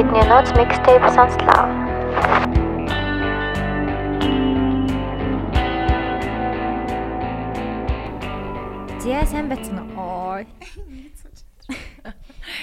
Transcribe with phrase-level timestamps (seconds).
[0.00, 1.60] бидний нууц микстейп сонслоо.
[9.04, 10.40] Зя сайн байцгаана уу?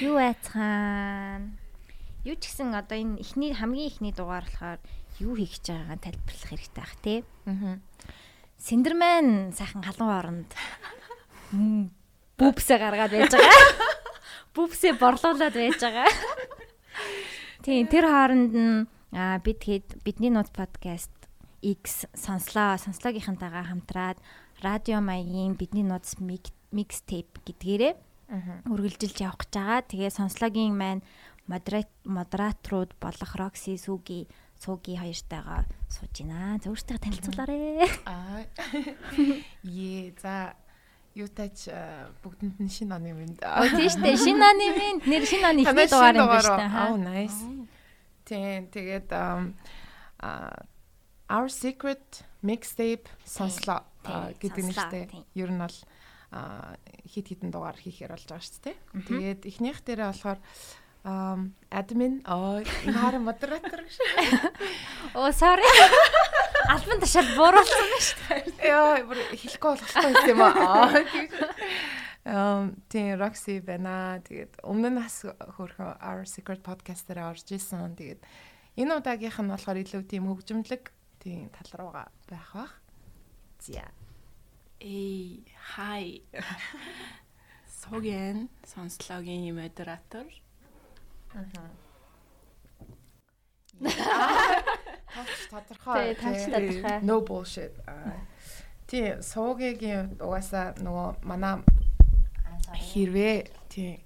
[0.01, 1.53] Юу байцгаана?
[2.25, 4.81] Юу ч гэсэн одоо энэ эхний хамгийн эхний дугаар болохоор
[5.21, 7.19] юу хийх гэж байгаагаа тайлбарлах хэрэгтэй бах тий.
[7.45, 7.77] Аа.
[8.57, 10.49] Синдермен сайхан халуун оронд
[12.41, 13.61] бүбсээ гаргаад байж байгаа.
[14.57, 16.09] Бүбсээ борлуулад байж байгаа.
[17.67, 18.87] Тийм тэр хооронд нь
[19.43, 21.11] бид хэд бидний нууц подкаст
[21.59, 22.79] X сонслоо.
[22.79, 24.23] Сонслогийнхантайгаа хамтраад
[24.63, 26.15] радио маягийн бидний нууц
[26.71, 27.91] микстейп гэдгээрээ
[28.71, 29.83] үргэлжилж явах гэж байгаа.
[29.83, 31.03] Тэгээ сонслогийн маань
[32.07, 36.63] модераторууд болох Roxy Сүги Сүги хоёртойгоо сууж байна.
[36.63, 37.83] Зөвхөн танилцуулаарэ.
[38.07, 38.47] Аа.
[39.67, 40.55] Е за
[41.17, 41.73] юутач
[42.21, 43.35] бүгдэнд нь шинэ оны минь.
[43.41, 46.71] Оо тийш дээ шинэ оны минь нэр шинэ оны ихний дугаар юм байна шүү дээ.
[46.77, 47.41] Аа nice.
[48.27, 49.09] Тэг тэгээд
[51.27, 53.83] Our Secret Mixtape сонслоо
[54.39, 55.03] гэдэг нэртэй.
[55.35, 55.77] Ер нь бол
[57.07, 58.77] хит хитэн дугаар хийхээр болж байгаа шүү дээ.
[59.07, 60.39] Тэгээд эхнийх дээрээ болохоор
[61.03, 63.97] админ оо энэ хараа модератор гэж.
[65.13, 65.65] Оо sorry.
[66.67, 68.19] Албан тушаал бууруулсан байна шүү
[68.59, 68.71] дээ.
[68.71, 70.91] Яа, бүр хэлэхгүй болохгүй юм аа.
[72.27, 74.19] Эм тийм Roxy байна.
[74.27, 77.95] Тэгээд өмнө нь бас хөрхөн Our Secret podcast-ээр орж исэн.
[77.95, 78.19] Тэгээд
[78.75, 80.91] энэ удаагийнх нь болохоор илүү тийм хөгжимлэг
[81.23, 82.73] тийм тал руугаа байх бах.
[83.63, 83.87] За.
[84.83, 86.21] Эй, хай.
[87.63, 90.27] Соген сонслогийн модератор.
[91.37, 91.69] Аа.
[95.13, 96.15] Тооч тодорхой.
[96.15, 97.01] Тооч тодорхой.
[97.05, 97.73] No bullshit.
[98.87, 101.61] Тий, суугийн угаасаа нөгөө манай
[102.73, 103.37] хэрвээ
[103.69, 104.01] тий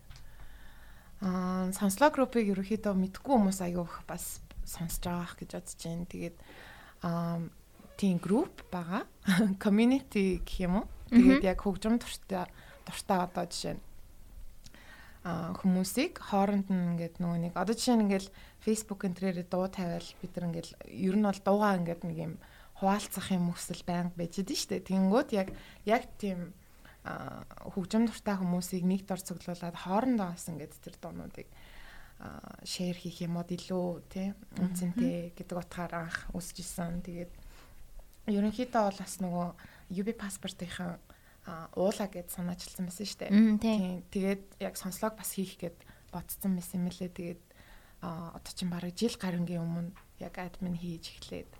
[1.21, 6.05] аа сонслоо группыг ерөөхдөө мэдгүй хүмүүс их бас сонсож байгаа гэж бодож байна.
[6.11, 6.37] Тэгээд
[7.05, 7.39] аа
[7.95, 9.05] тийм групп байгаа.
[9.63, 10.87] Community гэх юм уу?
[11.13, 12.49] Тэгээд яг хөгжим дуртай
[12.83, 13.81] дуртай одоо жишээ нь
[15.21, 18.27] хүмүүсийг хооронд нь ингээд нөгөө нэг одоо жишээ нь ингээд
[18.57, 22.33] Facebook энтрээр дуу тавиал бид нар ингээд ер нь бол дуугаа ингээд нэг юм
[22.81, 24.81] хуваалцах юм өсөл байнга байж дээ штэ.
[24.81, 25.53] Тэнгүүд яг
[25.85, 26.57] яг тийм
[27.05, 31.47] хөгжим дуртай хүмүүсийг нэг дор цуглуулад хоорондоо бас ингээд тэр дуунуудыг
[32.65, 37.05] шеэр хийх юмуд илүү тий үнцэнтэй гэдэг утгаар анх үсэж исэн.
[37.05, 37.33] Тэгээд
[38.29, 39.47] ерөнхийдөө бол бас нөгөө
[40.01, 41.01] UB паспортынхаа
[41.47, 43.31] уула гэд санаачилсан байсан шүү дээ.
[43.57, 44.05] Тийм.
[44.13, 45.77] Тэгээд яг сонслог бас хийх гэд
[46.13, 47.09] бодсон байсан юм лээ.
[47.09, 47.43] Тэгээд
[48.01, 49.91] одоо чинь бараг жил гарангийн өмнө
[50.21, 51.51] яг админ хийж эхлээд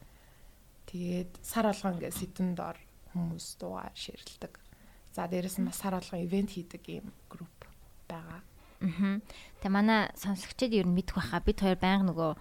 [0.90, 2.78] тэгээд сар болгон ингээд сэдвэн дор
[3.14, 4.53] хүмүүс дуугаа ширэлдэг.
[5.14, 7.66] За дээрэс нь бас сар болгон ивент хийдэг юм групп
[8.09, 8.42] байгаа.
[8.81, 9.22] Аа.
[9.62, 12.31] Тэ манай сонсогчид ер нь мэдэх байхаа бид хоёр байнга нөгөө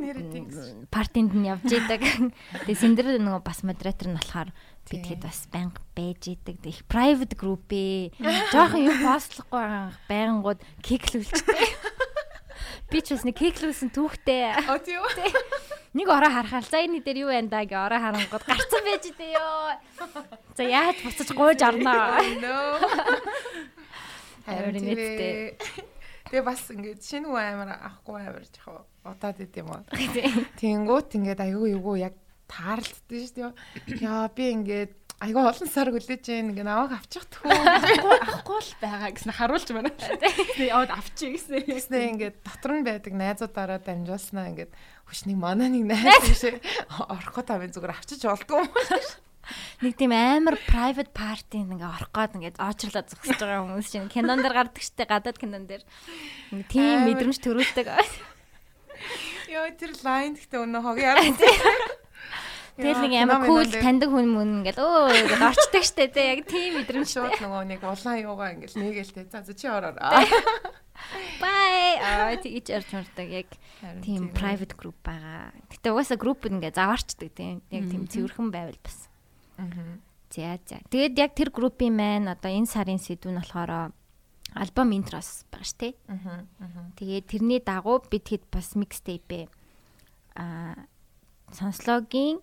[0.94, 2.00] партинд нь явж идэг.
[2.64, 4.56] Тэгээ сэндэр нөгөө бас модератор нь болохоор
[4.88, 6.64] бид хэд бас байнга байж идэг.
[6.64, 8.16] Их private group ээ.
[8.56, 11.60] Жохон юм постлохгүй байнгууд кеклүүлчтэй.
[12.92, 14.56] Би ч бас нэг кеклүүлсэн түүхтэй.
[14.72, 15.28] Оо тийм үү?
[15.92, 19.36] Нэг ороо харахаар за энэ дээр юу байна да гэ ороо харангууд гарцсан байж дээ
[19.36, 19.76] ёо.
[20.56, 22.16] За яаж буцаж гуйж орноо.
[24.46, 25.56] Харин нэттэй.
[26.32, 29.82] Тэгээ бас ингээд шинэ хүн амар авахгүй амар жоо удаад ид юм уу.
[30.56, 32.14] Тэнгүүт ингээд аюу юу яг
[32.48, 34.00] таарлддаг шүү дээ.
[34.00, 34.92] Яа би ингээд
[35.22, 39.92] айгүй олон сар хүлээж जैन ингээ наваг авчих тхүү авахгүй л байгаа гэсэн харуулж байна.
[40.58, 41.62] Яваад авчи гэсэн.
[41.62, 44.72] Гэснээ ингээд дотор нь байдаг найзуудаараа дамжуулснаа ингээд
[45.06, 46.42] хүчнийг манай нэг найз биш
[46.90, 48.66] орохгүй тавын зүгээр авчиж болдгоо.
[49.82, 54.38] Нэг тийм амар private party ингээ орох гээд ингээ оочрлоо зогсож байгаа хүмүүс чинь кинон
[54.38, 55.82] дээр гардаг штэ гадаад кинон дээр.
[56.70, 57.86] Тийм мэдрэмж төрүүлдэг.
[59.50, 61.18] Йоо тэр лайн гэхдээ өнөө хог яа.
[62.72, 66.80] Тэгэл нэг амар кул таньдаг хүн мөн ингээл өө гэж орчдөг штэ тэ яг тийм
[66.80, 69.92] мэдрэмж шууд нөгөө нэг улаан юугаа ингээл нэгээлтэй за чи ороо.
[71.36, 73.48] Бай аа тийч орж мурдаг яг
[74.00, 75.52] тийм private group байгаа.
[75.68, 79.11] Гэтэ угаасаа group ингээ заваарчдаг тийм яг тийм цэвэрхэн байвал бас.
[80.32, 80.80] За за.
[80.88, 83.92] Тэгээд яг тэр группийн маань одоо энэ сарын сэдв нь болохоор
[84.56, 85.94] альбом интрос байгаа шүү дээ.
[86.96, 89.52] Тэгээд тэрний дагуу бид хэд бас микстейп
[90.36, 90.88] аа
[91.52, 92.40] сонслогийн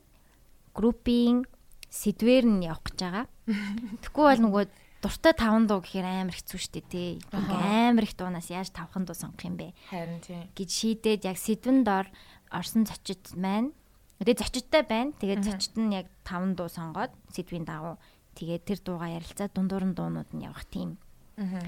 [0.77, 1.49] группийн
[1.89, 3.25] сэдвэр нь явах гэж байгаа.
[4.05, 4.63] Тэгэхгүй бол нөгөө
[5.01, 7.09] дуртай таван дуу гэхээр амар хэцүү шттэ тий.
[7.33, 9.73] Амар их дуунаас яаж тавхан дуу сонгох юм бэ?
[9.89, 10.45] Харин тий.
[10.53, 12.05] гэж шийдээд яг сэдвэн дор
[12.53, 13.73] орсон зочид маань
[14.19, 15.15] Тэгээ зочидтой байна.
[15.15, 17.95] Тэгээ зочид нь яг 5 дуу сонгоод сэдвийн дагуу
[18.35, 20.99] тэгээ тэр дуугаа ярилцаад дундуур нь дуунууд нь явах тийм.
[21.39, 21.63] Аа.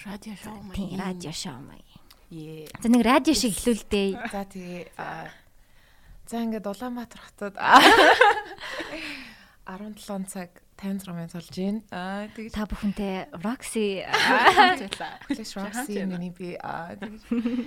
[0.00, 0.76] Радио шоу маяг.
[0.76, 1.84] Тийм радио шоу маяг.
[2.32, 2.64] Е.
[2.80, 4.16] За нэг радио шиг эхлүүлдэй.
[4.32, 4.88] За тэгээ
[6.32, 7.54] за ингээд Улаанбаатар хотод
[9.68, 10.50] 17 цаг
[10.80, 11.80] 56 минут болж байна.
[11.92, 14.02] Аа тэгэж Та бүхэнтэй Roxy
[15.28, 17.20] Flash Roxy миний би аа тэгэж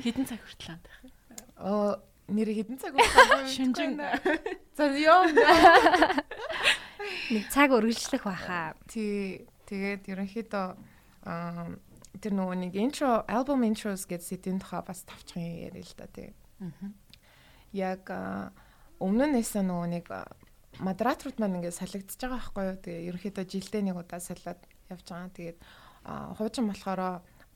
[0.03, 1.13] Хэдэн цаг хүртэл байх.
[1.61, 3.47] оо нэр хідэн цаг болсон.
[3.49, 4.01] Шинжин.
[4.77, 5.29] За ёо.
[7.33, 8.73] нэг цаг үргэлжлэх баха.
[8.89, 10.67] Тий тэгээд ерөнхийдөө
[12.21, 16.33] тэр нөгөө нэг intro album intros гэж сэдвийн тухай бас тавчхан яриа л да тий.
[17.73, 18.09] Яг
[19.01, 20.05] өмнө нь нэсэн нөгөө нэг
[20.81, 22.77] модераторууд маань ингээд салгидчихж байгаа байхгүй юу.
[22.81, 25.35] Тэгээ ерөнхийдөө жилдээ нэг удаа салаад явж байгаа.
[25.35, 25.59] Тэгээд
[26.37, 27.01] хуучин болохоор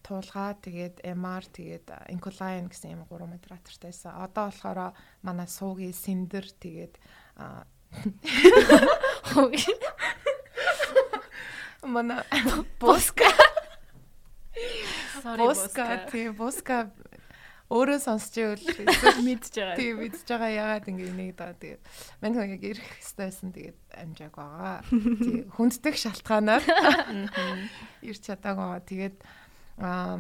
[0.04, 4.16] туулгаа тэгээд MR тэгээд Incoline гэсэн юм гурван модератортай байсан.
[4.16, 6.98] Одоо болохоор манай суугийн Синдер тэгээд
[11.84, 12.24] манай
[12.80, 13.30] Боска
[15.38, 16.92] Боска тий Боска
[17.70, 19.78] өөрөө сонсч ивэл эсвэл мэдж байгаа.
[19.78, 20.50] тий мэдж байгаа.
[20.50, 21.82] Яагаад ингэ энийг даа тэгээд
[22.18, 24.82] мань хүн яг ирэх хэвчээсэн тэгээд амжааг байгаа.
[25.22, 26.66] Тий хүнддэг шалтгаанаар.
[28.02, 28.82] Ирч чадаагүй.
[28.90, 29.18] Тэгээд
[29.80, 30.20] аа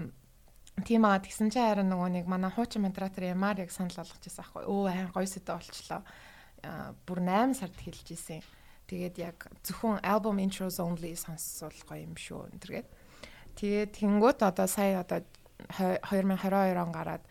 [0.87, 4.43] тийм аа тэгсэн чинь харин нөгөө нэг манай хуучин модератор Ямар яг санал болгож байсан
[4.43, 4.63] аахгүй.
[4.63, 6.01] Өө айн гоё сэдв болчлоо.
[6.63, 8.43] Аа бүр 8 сард хэлж исэн.
[8.87, 12.55] Тэгээд яг зөвхөн album intros only сонсвол гоё юм шүү.
[12.63, 12.87] Тэргээд
[13.59, 15.21] тэгээд тэнгуут одоо сая одоо
[15.67, 17.23] 2022 он гараад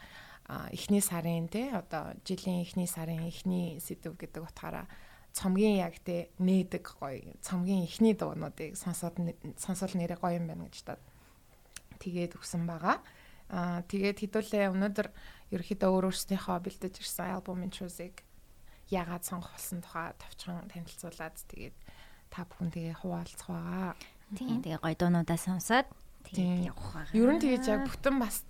[0.73, 4.87] эхний сарын те одоо жилийн эхний сарын эхний сэдв гэдэг утгаараа
[5.33, 9.17] цомгийн яг те нээдэг гоё цомгийн эхний дуунуудыг сонсоод
[9.61, 10.97] сонсол нэрээ гоё юм байна гэж та
[11.99, 13.03] тэгээд өгсөн байгаа.
[13.49, 15.09] Аа тэгээд хэдүүлээ өнөөдөр
[15.55, 18.23] ерөөхдөө өөр өөрснийхөө бэлдэж ирсэн альбом интросыг
[18.93, 21.77] яагаад сонгох болсон тухай товчхон танилцуулаад тэгээд
[22.29, 23.93] та бүхэн тэгээ хуваалцах байгаа.
[24.37, 25.89] Тийм тэгээ гоё дуунуудаа сонсоод
[26.29, 27.17] тэгээд явах байгаа.
[27.17, 28.45] Ер нь тэгэж яг бүтэн бас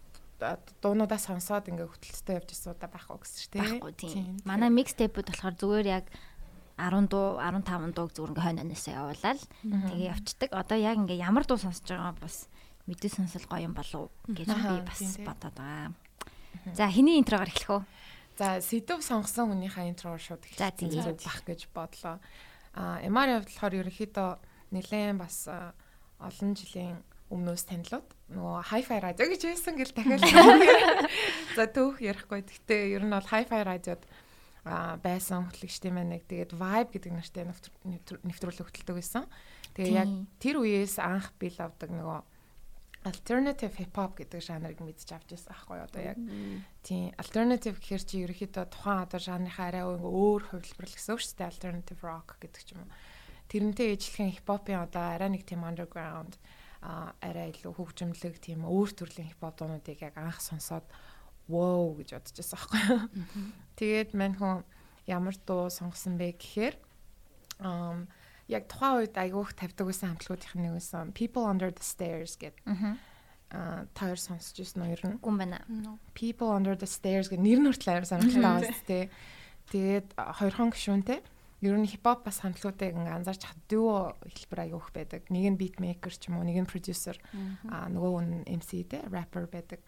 [0.83, 3.63] дуунуудаа сонсоод ингээ хөтөлцөй явж ирсэн удаа байхгүй гэсэн шүү дээ.
[3.63, 4.27] байхгүй тийм.
[4.47, 6.07] Манай mixtape-үүд болохоор зүгээр яг
[6.79, 10.51] 10 дуу 15 дууг зүгээр ингээ хойно хойноосоо явуулаад тэгээ явцдаг.
[10.55, 12.47] Одоо яг ингээ ямар дуу сонсож байгаа бас
[12.89, 15.93] мэдээ сонсол гоё юм болов гэж би бас бодоод байгаа.
[16.75, 17.83] За хэний интрогоор эхлэх үү?
[18.41, 20.43] За сэдв сонгосон хүнийхээ интро шууд
[20.89, 22.17] зүйл бах гэж бодлоо.
[22.75, 22.99] А
[23.37, 24.31] явд болохоор ерөнхийдөө
[24.73, 25.47] нэлээд бас
[26.19, 30.23] олон жилийн өмнөөс танилуд нөгөө hi-fi радио гэж байсан гэл дахиад
[31.57, 32.41] за түүх ярихгүй.
[32.47, 34.03] Гэхдээ ер нь бол hi-fi радиод
[35.05, 39.25] байсан хөтлөгчтэй маань нэг тэгээд vibe гэдэг нэртэй нэвтр- нэвтр- нэвтрүүлэг хөтэлдэг байсан.
[39.77, 40.09] Тэгээ яг
[40.41, 42.21] тэр үеэс анх бил авдаг нөгөө
[43.07, 46.19] alternative hip hop гэдэг жанрыг мэдчих авч байсан аахгүй одоо яг
[46.83, 51.37] тийм alternative гэхэр чи ерөөхдөө тухайн одоо жанрынхаа арай өөр хувилбар л гэсэн үг шүү
[51.39, 52.91] дээ alternative rock гэдэг ч юм уу.
[53.47, 56.35] Тэрнтэй ижлэхэн hip hop-ын одоо арай нэг тийм underground
[56.83, 60.87] а арай илүү хөгжимлэг тийм өөр төрлийн hip hop дуунуудыг яг анх сонсоод
[61.47, 62.83] wow гэж бодож байсан аахгүй
[63.79, 64.63] тэгээд мань хүн
[65.07, 66.75] ямар дуу сонгосон бэ гэхээр
[67.65, 68.07] ам
[68.49, 72.65] яг тухайн үед айгүйх тавьдаг байсан хамтлагуудын нэг байсан People Under the Stairs гэдэг
[73.51, 75.65] а таар сонсч ирсэн ер нь Гүн байна.
[76.13, 79.05] People Under the Stairs гэх нэр нь хүртэл амар сонирхолтой байна тий.
[79.73, 81.21] Тэгээд а, хоёрхан гишүүнтэй
[81.65, 85.25] ер нь хипхоп бас хамтлагуудыг ингээ анзаарч хад дүү хэлбэр аяух байдаг.
[85.33, 87.17] Нэг нь beatmaker ч юм уу, нэг нь producer,
[87.73, 89.81] а нөгөө нь MC тий, rapper байдаг.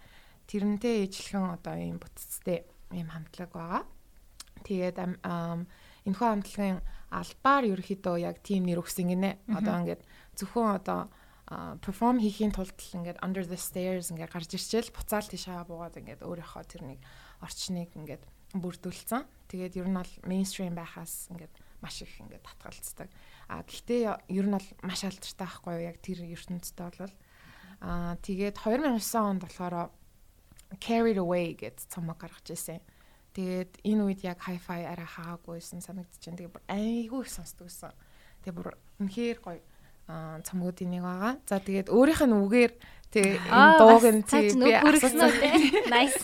[0.49, 2.65] Тэрнтэй ижлэхэн одоо ийм бүтцтэй
[2.97, 3.85] ийм хамтлаг байгаа.
[4.67, 5.69] Тэгээд ам,
[6.09, 9.43] энэхүү хамтлагийн албаар ерөөхдөө яг team нэр өгсөн гинэ.
[9.51, 10.03] Одоо ингээд
[10.39, 11.11] зөвхөн одоо
[11.83, 16.65] перформ хийхийн тулд ингээд under the stairs ингээд гарч ирчээл буцаал тийшээ буугаад ингээд өөрийнхөө
[16.71, 17.01] тэр нэг
[17.43, 18.23] орчныг ингээд
[18.55, 19.27] бүрдүүлсэн.
[19.51, 23.11] Тэгээд ер нь бол mainstream байхаас ингээд маш их ингээд татгалцдаг.
[23.51, 27.15] А гэхдээ ер нь бол маш алдартай байхгүй юу яг тэр ертөнцтэй бол
[27.83, 29.91] а тэгээд 2009 онд болохоор
[30.79, 32.79] carried away гэж цомог гаргаж ирсэн.
[33.31, 36.39] Тэгээд энэ үед яг hi-fi арай хаагүйсэн санагдаж байна.
[36.39, 37.95] Тэгээд бүр айгүй их сонсдог байсан.
[38.43, 38.69] Тэгээд бүр
[38.99, 39.63] үнэхээр гоё
[40.11, 41.35] аа цомгуудын нэг байгаа.
[41.47, 42.73] За тэгээд өөрийнх нь үгээр
[43.15, 45.31] тэгээ энэ дууг нь тий тий би асуусан.
[45.39, 45.51] те.
[45.95, 46.19] Nice.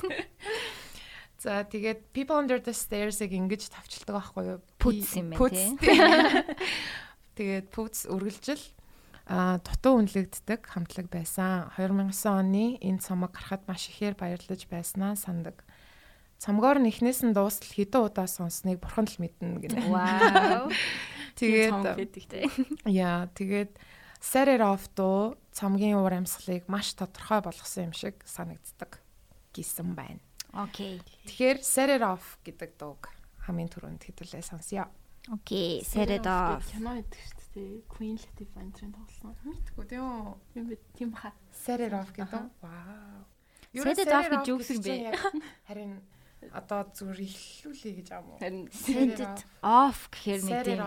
[1.39, 4.61] За тэгээд People Under the Stairs-ыг ингэж тавчилдаг байхгүй юу?
[4.83, 5.79] Puts юм байна, тий.
[5.79, 5.95] тий.
[7.39, 8.65] Тэгээд Puts үргэлжил
[9.27, 11.71] а дутуу үнэлэгддэг хамтлаг байсан.
[11.75, 15.67] 2009 оны энэ цомог гарахад маш ихээр баярлаж байснаа сандаг.
[16.37, 19.89] Цомгоор нь эхнээс нь дуустал хэдэн удаа сонсныг бурхан л мэднэ гэнэ.
[19.89, 20.69] Вау.
[21.41, 21.85] Тэгээд
[22.89, 23.73] яа тэгээд
[24.21, 29.01] set it off дуу цомгийн уур амьсгалыг маш тодорхой болгосон юм шиг санагддаг
[29.53, 30.21] гэсэн байна.
[30.57, 31.01] Окей.
[31.29, 33.13] Тэгэхээр set it off гэдэг дууг
[33.45, 34.89] хамгийн түрүүнд хэдүүлээ сонсъё.
[35.29, 35.85] Окей.
[35.85, 36.65] Set it off.
[36.73, 37.85] Кино гэдэг шүү дээ.
[37.93, 39.33] Queen Latifah энэ төрөнд тоглосон.
[39.45, 40.35] Мэдгүй тийм үү?
[40.57, 41.37] Юм бэ тийм хаа.
[41.53, 42.49] Set it off гэдэг.
[42.65, 43.29] Вау.
[43.77, 45.13] Set it off гэж юу гэсэн бэ?
[45.69, 46.01] Харин
[46.53, 48.39] одоо зүгээр ихлүүлээ гэж аам уу?
[48.39, 50.83] Харин Set it off гэхээр нэг тийм.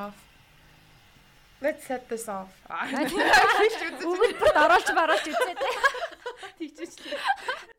[1.59, 2.55] Let's set this off.
[2.71, 5.71] өгөлбөрт оруулж маруулж үзээ тэ.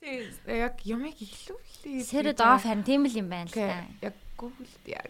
[0.04, 2.04] Тэгээ яг ямыг ихлүүлээ.
[2.04, 3.88] Set it off харин тийм л юм байна л та.
[4.04, 5.08] Яг Google яг.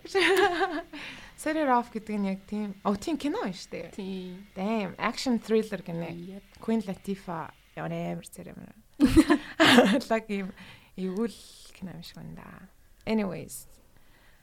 [1.42, 2.78] Set it off гэдэг нь яг тийм.
[2.86, 3.90] Оо тийм кино юм шүү дээ.
[3.90, 4.46] тийм.
[4.54, 6.38] Damn, action thriller гэнэ.
[6.62, 8.54] Queen Latifah ямар амар зэрэг.
[10.10, 10.54] Лаг юм
[11.08, 11.28] эвгүй
[11.76, 12.48] кино юм шиг байна да.
[13.08, 13.66] Anyways.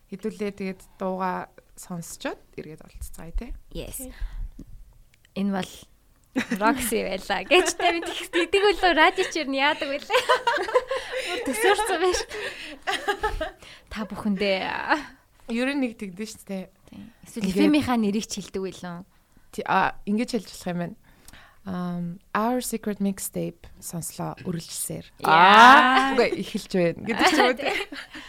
[0.10, 3.54] Хэдүүлээ тэгээд дууга сонсчоод эргээд олццгаая те.
[3.76, 4.02] Yes.
[5.36, 5.72] Энэ бол
[6.58, 10.22] Roxy байла гэж тэ би тэгдэг үлээ радио чир нь яадаг үлээ.
[11.28, 12.20] Бүр төсөөрсөн байж.
[13.90, 14.62] Та бүхэндээ
[15.50, 16.68] Ер нь нэг тэгдэж дээ.
[17.26, 19.04] эсвэл фильмийнхаа нэрийг ч хэлдэг үлээ.
[19.52, 20.96] Ти- А ингэж хэлж болох юм байна.
[21.68, 25.04] Um Our Secret Mixtape сонслоо үргэлжлсээр.
[25.20, 26.16] Яа.
[26.16, 27.76] үгүй эхэлж байна гэдэг ч юм уу.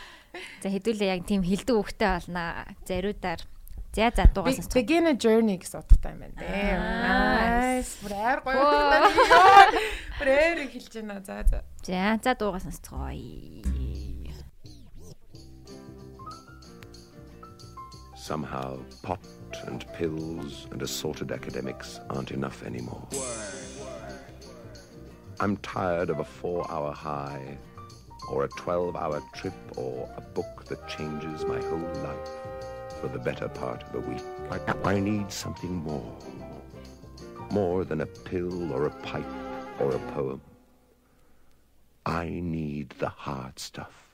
[0.63, 2.67] За хэдүүлээ яг тийм хэлдэг хөхтэй болно.
[2.83, 3.41] Зариудаар
[3.95, 4.75] за за дуугаа Be- сонсох.
[4.75, 6.35] Begin a journey гэсэн утгатай юм байна.
[6.43, 7.79] Аа.
[7.79, 7.95] Nice.
[8.03, 9.09] Бүр аяр гоё байна.
[10.19, 11.23] Бүр аяр эхэлж байна.
[11.23, 11.63] За за.
[11.87, 13.07] За за дуугаа сонсцгоо.
[18.29, 19.25] Somehow, pot
[19.69, 23.09] and pills and assorted academics aren't enough anymore.
[25.41, 27.57] I'm tired of a four hour high,
[28.31, 32.29] or a 12 hour trip, or a book that changes my whole life
[33.01, 34.23] for the better part of a week.
[34.85, 36.15] I, need something more.
[37.51, 39.25] More than a pill or a pipe
[39.81, 40.43] or a poem.
[42.05, 44.08] I need the hard stuff.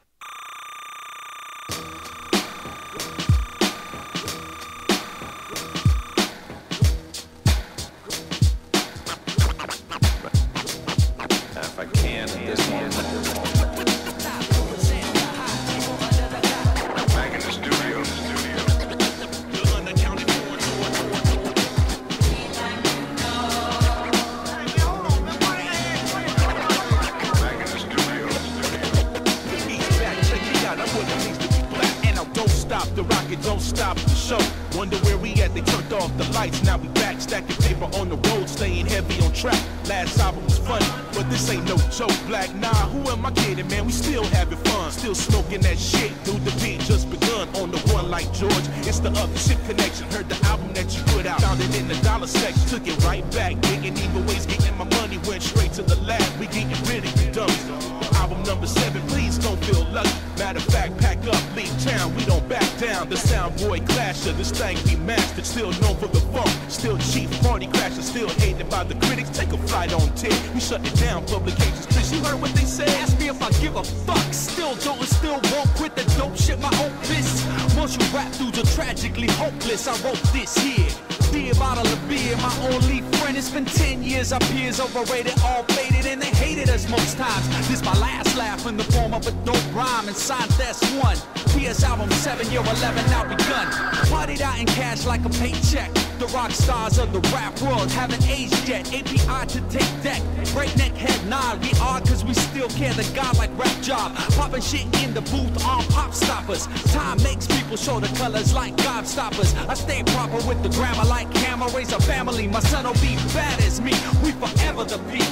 [60.44, 63.08] Matter of fact, pack up, leave town, we don't back down.
[63.08, 66.50] The soundboy clasher, this thing be mastered, still known for the funk.
[66.68, 69.30] Still chief party crasher, still hated by the critics.
[69.30, 71.86] Take a flight on 10, we shut it down, publications.
[71.86, 72.90] Chris, you heard what they said?
[73.00, 74.34] Ask me if I give a fuck.
[74.34, 76.60] Still don't and still won't quit the dope shit.
[76.60, 77.42] My opus.
[77.74, 79.88] Once you rap dudes are tragically hopeless.
[79.88, 80.92] I wrote this here.
[81.32, 83.00] Be a bottle of beer, my only
[83.34, 83.36] friend.
[83.36, 84.32] It's been 10 years.
[84.32, 87.68] Our peers overrated, all faded, and they hated us most times.
[87.68, 90.08] This my last laugh in the form of a dope rhyme.
[90.08, 91.16] And signed that's one.
[91.54, 93.66] PS album 7 year 11 now begun.
[94.10, 95.92] Partied out in cash like a paycheck.
[96.18, 98.86] The rock stars of the rap world haven't aged yet.
[98.94, 100.20] API to take that.
[100.52, 101.62] Breakneck head nod.
[101.62, 102.94] We are cause we still care.
[102.94, 104.14] The god like rap job.
[104.36, 106.66] Popping shit in the booth on pop stoppers.
[106.92, 109.54] Time makes people show the colors like God stoppers.
[109.68, 111.68] I stay proper with the grammar like hammer.
[111.68, 112.46] Raise a family.
[112.46, 113.92] My son will be bad as me.
[114.22, 115.28] We forever the peak.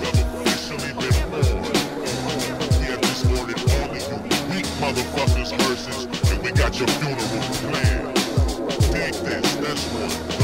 [0.00, 1.72] officially been born.
[3.02, 3.56] This morning
[4.50, 8.14] weak motherfuckers versus, and we got your funeral planned.
[8.92, 10.41] Dig this, that's one,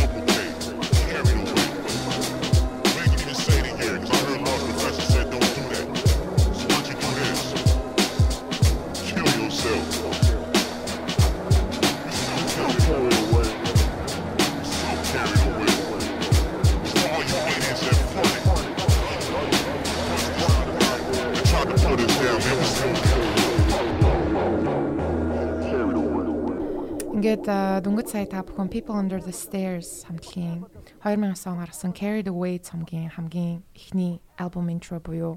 [27.28, 30.64] Ингээд дөнгөж сая та бүхэн People Under the Stairs хамтлагийн
[31.04, 35.36] 2000 он гаргасан Carry the Weight цомгийн хамгийн эхний альбом интро буюу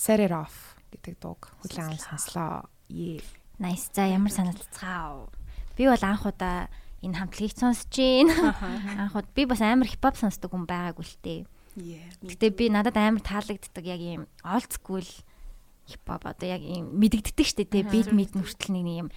[0.00, 2.72] Set It Off гэдэг дууг хүлээн сонслоо.
[2.88, 3.20] Yeah.
[3.60, 3.92] Nice.
[3.92, 5.28] За ямар саналцгаа.
[5.76, 6.72] Би бол анх удаа
[7.04, 8.32] энэ хамтлагийг сонсож гин.
[8.96, 11.44] Анх удаа би бас амар хипхоп сонсдог хүн байгаагүй л тээ.
[12.32, 15.04] Гэтэ би надад амар таалагддаг яг ийм old school
[15.84, 19.08] хипхоп одоо яг ийм мэдэгддэг штэ тий бит мид нүртэл нэг юм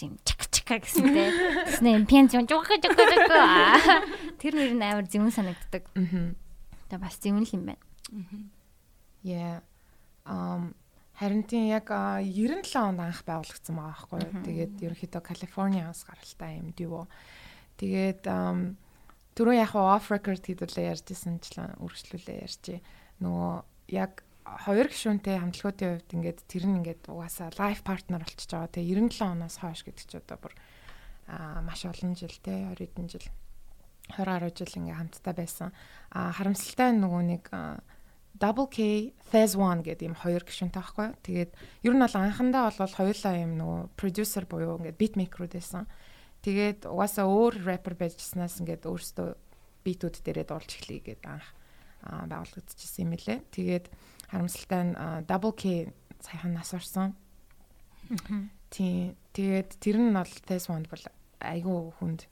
[0.00, 1.28] тийм чак чака гэсэнтэй.
[1.68, 2.80] Тэснэ юм пиан жоо жоо жоо.
[4.40, 5.84] Тэр нэр нь амар зэвэн санагддаг.
[5.92, 6.40] Мгм.
[6.88, 7.84] Тэгээ бас зэвэн л юм байна.
[9.20, 9.60] Yeah.
[10.24, 10.72] Um
[11.20, 14.40] Харин тийм яг а, 97 онд анх байгуулагдсан байгаа байхгүй юу.
[14.40, 17.04] Тэгээд ерөнхийдөө Калифорниас гаралтай юм дүү.
[17.76, 18.80] Тэгээд ам,
[19.36, 22.80] түрүү яг off record хэдүүлээ ярьжсэн ч үргэлжлүүлээ ярьчих.
[23.20, 23.52] Нөгөө
[24.00, 24.24] яг
[24.58, 28.74] хоёр гишүүнтэй хамтлагуудын хувьд ингээд тэр нь ингээд угаасаа лайф партнер болчихж байгаа.
[28.74, 30.54] Тэгээ 97 оноос хойш гэдэг чи одоо бүр
[31.30, 33.26] аа маш олон жил те 20 хэдэн жил
[34.18, 35.68] 20 гаруй жил ингээ хамтдаа байсан.
[36.10, 37.44] Аа харамсалтай нөгөө нэг
[38.40, 41.08] Double K Phase 1 гэдэг юм хоёр гишүүнтэй байхгүй.
[41.22, 41.50] Тэгээд
[41.84, 45.84] ер нь бол анхандаа бол хоёулаа юм нөгөө producer буюу ингээд beat maker-ууд байсан.
[46.40, 49.28] Тэгээд угаасаа өөр rapper байжснаас ингээд өөрсдөө
[49.84, 51.48] битүүд дээрээ дуулж эхлэе гэдэг анх
[52.00, 53.38] байгуулагдчихсан юм лээ.
[53.52, 53.86] Тэгээд
[54.30, 54.94] харамсалтай нь
[55.26, 57.14] Double K саяхан нас орсон.
[58.70, 59.16] Тийм.
[59.34, 61.04] Тэгээд тэр нь бол Phase 1 бол
[61.42, 62.26] айгүй хүнд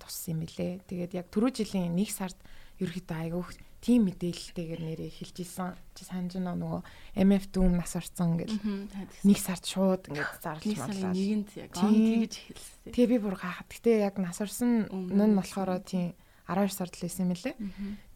[0.00, 0.80] туссан юм лээ.
[0.88, 2.38] Тэгээд яг түрүү жилийн 1 сард
[2.80, 3.44] ерөөхдөө айгүй
[3.80, 5.72] тим мэдээлэлтэйгээр нэрээ хэлж исэн.
[5.96, 6.80] Чи санаж байна нөгөө
[7.24, 8.56] MF Doom нас орсон гэл.
[9.24, 11.12] Нэг сард шууд ингээд зарлж марлаа.
[11.16, 12.92] Нэгэнд яг он тэгж хэлсэн.
[12.92, 13.68] Тэгээ би бүр гахад.
[13.72, 16.12] Гэтэ яг нас орсон нь болохоор тийм
[16.44, 17.56] 12 сард л байсан юм лээ.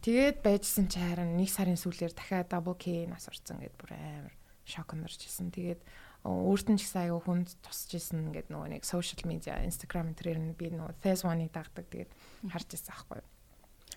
[0.04, 4.37] Тэгээд байжсэн чи харин нэг сарын сүүлээр дахиад double K нас орсон гэд бүр амар
[4.68, 5.49] шок нэрж исэн.
[5.49, 5.80] Тэгээд
[6.28, 10.40] өөрт нь ч гэсэн аягүй хүнд тусч исэн гэдэг нөгөө нэг social media Instagram тэрээр
[10.44, 12.12] нь би нөгөө Phase 1-ыг дагдаг тэгээд
[12.52, 13.28] харж ирсэн аахгүй юу.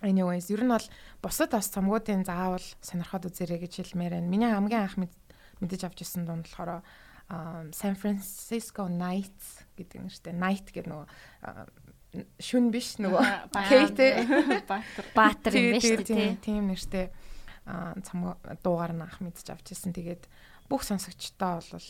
[0.07, 0.87] Anyways, ер нь бол
[1.19, 4.31] бусад бас цамгуудын заавал сонирхоод үзээрэй гэж хэлмээр байна.
[4.31, 4.95] Миний хамгийн анх
[5.59, 6.87] мэдэж авч ирсэн дунд болохоор
[7.75, 11.07] San Francisco Nights гэдэг нэртэй Night гэдэг нөгөө
[12.39, 13.23] шүн биш нөгөө
[13.69, 14.11] Кейтэй
[15.15, 15.53] Баатар.
[15.53, 17.11] Юм биш тийм тийм нэртэй.
[17.67, 19.91] Цамг дуугаар нь анх мэдэж авч ирсэн.
[19.93, 20.23] Тэгээд
[20.71, 21.89] бүх сонсогчдоо бол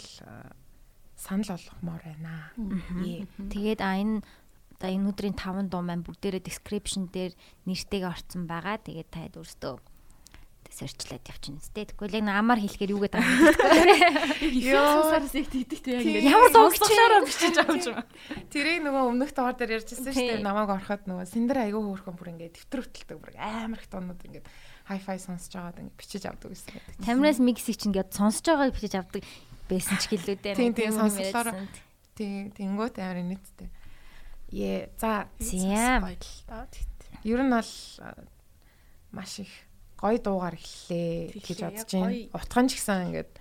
[1.17, 2.51] санал болгомоор байна.
[3.51, 4.25] Тэгээд а энэ
[4.77, 7.33] За энэ өдрийн 5 дуу маань бүгдээрээ description дээр
[7.65, 8.77] нэртэйг орсон байгаа.
[8.77, 9.73] Тэгээд таад өөртөө
[10.73, 11.85] сэрчлээд явчихна зү.
[11.87, 14.71] Тэгвэл яг амаар хэлэхээр юу гэдэг юм бэ?
[14.71, 16.27] Ёосаас их тийдэгтэй яг ингэ.
[16.27, 18.05] Ямар суугчлаараа бичиж авч байгаа.
[18.51, 20.45] Тэрийг нөгөө өмнөх доор дээр ярьжсэн шүү дээ.
[20.45, 24.41] Намайг ороход нөгөө синдер айгүй хөөрхөн бүр ингэ дэвтэр хөтэлдэг бүр амар их тонууд ингэ
[24.87, 27.03] хай-фай сонсож байгаад ингэ бичиж авдаг гэсэн гэдэг.
[27.03, 29.23] Тамираас миксийг чинь ингэ сонсож байгааг бичиж авдаг
[29.67, 30.55] байсан ч гэлээ дээ.
[30.55, 31.47] Тийм тийм сонсолоор.
[32.15, 33.69] Тийм тэнгуут амар нийттэй.
[34.51, 36.07] Е за зям.
[37.23, 37.71] Ер нь бол
[39.11, 39.51] маш их
[39.97, 42.15] гоё дуугаар эхэллээ гэж бодож байна.
[42.37, 43.31] Утхан ч гэсэн ингээд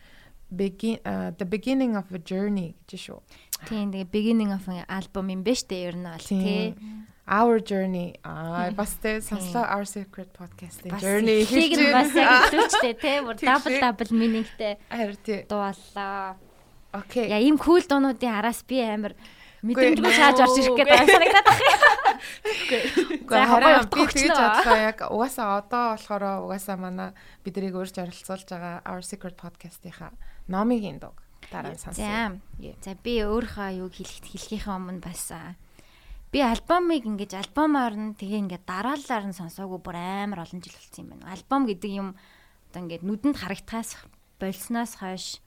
[0.51, 3.21] begin uh, the beginning of a journey гэж шүү.
[3.69, 6.75] Тийм тэгээ beginning of an album юм байна штэ ер нь бол тий.
[7.27, 11.93] Our journey аа бас тэ сонслоо our secret podcast-ийн journey хийж байна.
[12.01, 13.17] Бас яг хэлвчтэй тий.
[13.21, 14.79] Double double meaningтэй.
[14.89, 15.43] Харин тий.
[15.51, 16.39] Дуулаа.
[16.95, 17.29] Окей.
[17.29, 19.13] Я ийм cool дуунуудын араас би амар
[19.67, 21.97] Мэдэмжгүй шааж орж ирэх гэдэг санагдаад байна.
[22.71, 27.11] Гэхдээ харин би тэгж бодлоо яг угаасаа одоо болохоор угаасаа манай
[27.43, 30.15] биднийг өөрч оролцуулж байгаа Our Secret podcast-ийнхаа
[30.47, 31.19] номигийн дог
[31.51, 32.39] дараа нь сонсъё.
[32.83, 35.35] За би өөрийнхөө юуг хэлэх хэлхийнхээ өмнө бас
[36.33, 41.03] би альбомыг ингэж альбомоор нь тэгээ ингээд дараалалаар нь сонсоогүй бүр амар олон жил болсон
[41.07, 41.33] юм байна.
[41.35, 42.09] Альбом гэдэг юм
[42.71, 43.91] одоо ингээд нүдэнд харагдахаас
[44.43, 45.41] болсноос хойш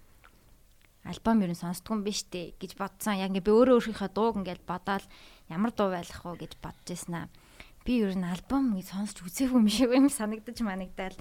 [1.05, 3.19] альбом ер нь сонсдгүй юм биш үү гэж бодсон.
[3.19, 5.05] Яг ингээ би өөрөө өөрийнхөө дууг ингээд бодоод
[5.47, 7.27] ямар дуу байх вэ гэж бодож ирсэн аа.
[7.87, 11.15] Би ер нь альбом сонсч үзээгүй юм шиг юм санагдаж манагдаад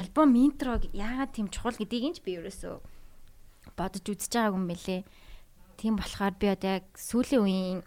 [0.00, 2.80] альбом интрог яагаад тийм чухал гэдгийг ч би ерөөсөө
[3.76, 5.02] бодож үзэж байгаагүй юм бэлээ.
[5.76, 7.80] Тийм болохоор би одоо яг сүүлийн үеийн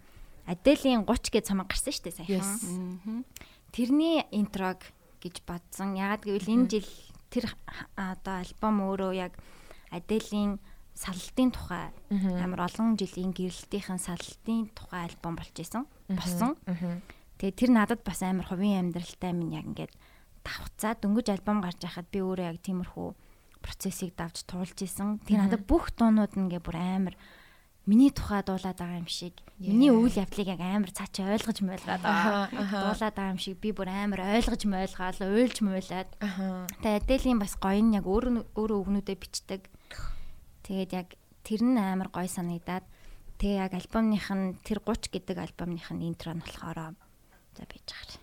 [0.47, 3.25] Аделийн 30 гэж цамаг гарсан шүү дээ саяхан.
[3.71, 4.81] Тэрний интрог
[5.21, 5.95] гэж бодсон.
[5.95, 6.89] Яагаад гэвэл энэ жил
[7.29, 7.45] тэр
[7.95, 9.37] одоо альбом өөрөө яг
[9.93, 10.57] Аделийн
[10.95, 11.89] сallтын тухай
[12.43, 16.57] амар олон жилийн гэрэлтийн сallтын тухай альбом болж исэн босон.
[17.39, 19.93] Тэгээ тэр надад бас амар хувийн амьдралтай минь яг ингээд
[20.45, 23.09] давхцаа дөнгөж альбом гарч байхад би өөрөө яг тиймэрхүү
[23.61, 25.21] процессыг давж туулж исэн.
[25.25, 27.15] Тэр надад бүх дуунууд нь ингээд бүр амар
[27.85, 32.49] миний тухай дуулаад байгаа юм шиг миний үйл явдлыг яг амар цаачаа ойлгож мойлгаад байгаа.
[32.53, 36.09] Дуулаад байгаа юм шиг би бүр амар ойлгож мойлгаал уйлж мойлаад.
[36.81, 39.61] Тэгээ Аделийн бас гоё нь яг өөр өөр өвгнүүдэд бичдэг.
[40.63, 41.07] Тэгээд яг
[41.41, 42.85] тэр нь амар гой санагдаад
[43.41, 46.93] тэгээ яг альбомных нь тэр 30 гэдэг альбомных нь интро нь болохоор
[47.57, 48.19] за бийж байгаа.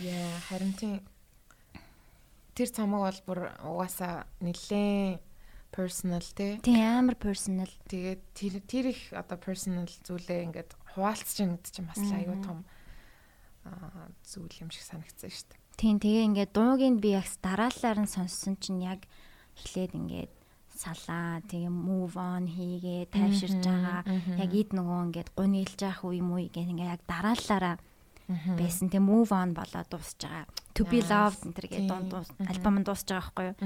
[0.00, 1.04] Яа, харин тийм
[2.56, 5.20] тэр цамаг бол бүр угаасаа нэлээ
[5.70, 6.58] personal тий.
[6.60, 7.70] Тийм амар personal.
[7.86, 12.66] Тэгээд тэр тэр их одоо personal зүйлээ ингээд хуваалцж гэдэг чинь бас аюу том
[13.64, 15.60] аа зүйл юм шиг санагдсан шүү дээ.
[15.78, 19.06] Тийм тэгээ ингээд дуугийн би яг дараалалаар нь сонссон чинь яг
[19.56, 20.32] эхлээд ингээд
[20.80, 24.00] салаа тэгээ move on хийгээ тайвширж байгаа.
[24.40, 27.76] яг ид нөгөө ингээд гунилж явах үе юм уу гэх ингээд яг дараалалаараа
[28.56, 28.88] байсан.
[28.88, 30.48] Тэгээ move on болоод дуусж байгаа.
[30.72, 32.10] To be loved энэ төргээ дунд
[32.48, 33.56] альбом нь дуусж байгаа байхгүй юу?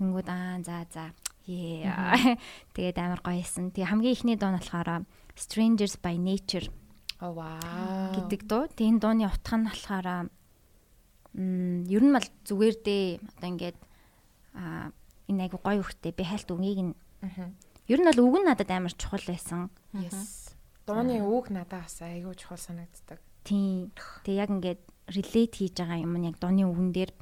[0.00, 1.04] Тэнгүүд аа за за.
[2.74, 3.70] Тэгээд амар гоёсэн.
[3.76, 5.04] Тэгээ хамгийн ихний дуу нь болохоор
[5.36, 6.72] Strangers by Nature
[7.20, 8.16] Оо вау.
[8.16, 8.64] гэдэг дуу.
[8.72, 10.06] Тэгээ энэ дууны утга нь болохоор
[11.36, 13.06] м ер нь бол зүгээр дээ.
[13.36, 13.78] Одоо ингээд
[14.56, 14.90] а
[15.28, 16.94] энэ айгу гоё хөхтэй би хальт үгийг нь
[17.88, 19.70] ер нь бол үг нь надад амар чухал байсан.
[19.94, 20.54] Yes.
[20.86, 23.18] Дууны үг надад бас айгүй чухал санагддаг.
[23.46, 23.94] Тийм.
[24.26, 27.12] Тэгээ яг ингээд relate хийж байгаа юм нь яг дууны үгэн дээр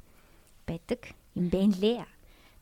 [0.65, 1.01] байдаг
[1.37, 2.05] юм байна лээ.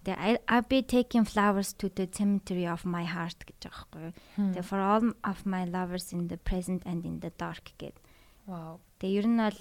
[0.04, 4.14] Тэгээ I'll be taking flowers to the cemetery of my heart гэж байгаа байхгүй юу.
[4.52, 7.96] Тэгээ for all of my lovers in the present and in the dark гэд.
[8.44, 8.84] Вау.
[9.00, 9.60] Тэгээ ер нь бол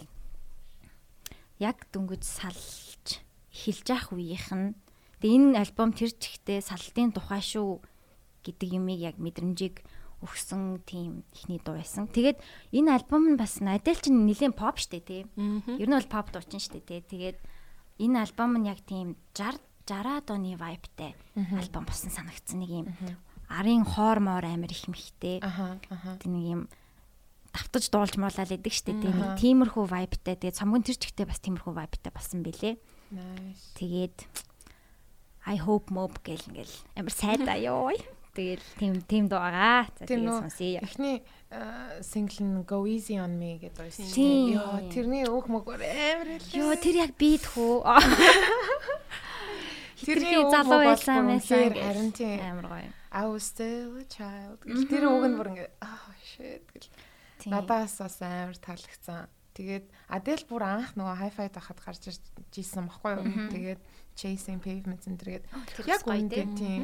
[1.62, 3.22] яг дөнгөж салж
[3.54, 4.74] эхэлж явах үеийнх нь
[5.22, 7.78] тэгээ энэ альбом тэр чигтээ салтын тухай шүү
[8.42, 9.86] гэдэг юмыг яг мэдрэмжийг
[10.22, 12.10] өгсөн тийм ихний дуу байсан.
[12.10, 12.42] Тэгээд
[12.74, 15.22] энэ альбом нь бас Adele чинь нэлийн pop штэ тий.
[15.78, 17.02] Ер нь бол pop дуучин штэ тий.
[17.02, 17.38] Тэгээд
[18.02, 22.86] энэ альбом нь яг тийм 60 60-аад оны vibeтай альбом болсон санагдсан нэг юм.
[23.50, 25.42] Арын хоор моор амар их мэхтэй.
[25.42, 26.60] Тэг нэг юм
[27.52, 29.10] давтаж дуулж муулаад идэг штэ тий.
[29.10, 30.38] Нэг тиймэрхүү vibeтай.
[30.38, 32.78] Тэгээд цомгон тэр чигтээ бас тиймэрхүү vibeтай болсон бэлээ.
[33.12, 33.74] Nice.
[33.76, 34.16] Тэгээд
[35.46, 37.90] I hope mob гэл ингээл амар сайдаа ёо.
[38.32, 39.92] Тэгэл тийм тийм дуу байгаа.
[40.00, 40.80] За нөө сонсъё.
[40.80, 41.20] эхний
[42.00, 44.08] сингл нь Go Easy on Me гэдэг байсан.
[44.08, 46.56] Йоо, тэрний өөх мөгөр амар хэлээ.
[46.56, 47.84] Йоо тэр яг бит хүү.
[50.02, 51.76] Тэрний залуу байсан байсан.
[51.76, 52.40] Харин тийм.
[52.40, 52.88] Амар гоё.
[53.12, 54.64] I was still a child.
[54.64, 56.88] Тэр үг нь бүр ингээд аа shit гэл.
[57.52, 59.28] Надаас бас амар таалагдсан.
[59.52, 62.24] Тэгээд Adele бүр анх нөгөө hi-fi дахад гарч ирж
[62.56, 63.52] ийсэн баггүй юу.
[63.52, 63.80] Тэгээд
[64.16, 65.44] Chasing Pavements энэ төргээд.
[65.88, 66.82] Яг үнэхээр тийм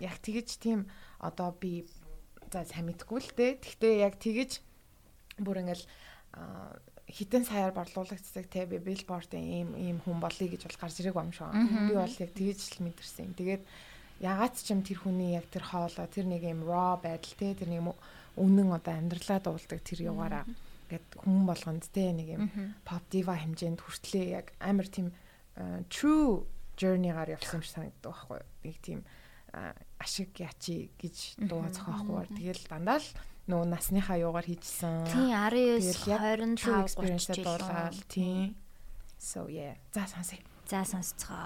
[0.00, 0.88] яг тэгэж тийм
[1.20, 1.84] одоо би
[2.50, 3.52] за сайн мэдгүй л дээ.
[3.60, 4.60] Гэхдээ яг тэгэж
[5.40, 5.84] бүр ингээл
[7.10, 11.32] хитэн саяар борлуулагддаг те би billboard-ын ийм ийм хүн болъё гэж бол гарч ирэх юм
[11.34, 11.50] шүү.
[11.90, 13.30] Би бол яг тэгэж л мэдэрсэн.
[13.30, 13.34] Юм.
[13.34, 13.62] Тэгээд
[14.20, 17.68] ягаад ч юм тэр хүний яг тэр хоолой тэр нэг юм raw байдал те тэр
[17.72, 17.90] нэг юм
[18.38, 20.44] үнэн одоо амьдралаа дуулдаг тэр югаараа
[20.92, 22.42] гэд хүн болгонд те нэг юм
[22.84, 25.10] pop diva хэмжээнд хүртлээ яг амар тийм
[25.90, 26.46] true
[26.80, 28.48] journey-гаар явсан юм шиг санагддаг байхгүй юу.
[28.64, 29.00] Нэг тийм
[30.00, 32.24] ашиг ячи гэж дуу зохиохгүй.
[32.40, 33.08] Тэгэл дандаа л
[33.50, 35.04] нөгөө насныхаа юугаар хийжсэн.
[35.12, 36.20] Тийм 19 Тэгэл яг
[36.56, 38.56] true 25 experience 30 дуулаад тийм.
[39.18, 39.76] So yeah.
[39.92, 40.40] За сонсъё.
[40.64, 41.36] За сонсцгоо.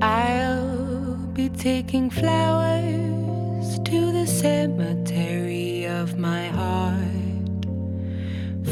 [0.00, 7.64] I'll be taking flowers to the cemetery of my heart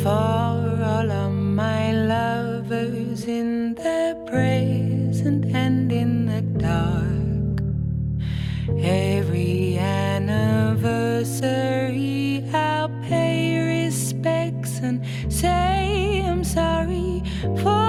[0.02, 1.35] for all of
[3.28, 7.62] in the present and in the dark.
[8.78, 17.22] Every anniversary, I'll pay respects and say I'm sorry
[17.62, 17.85] for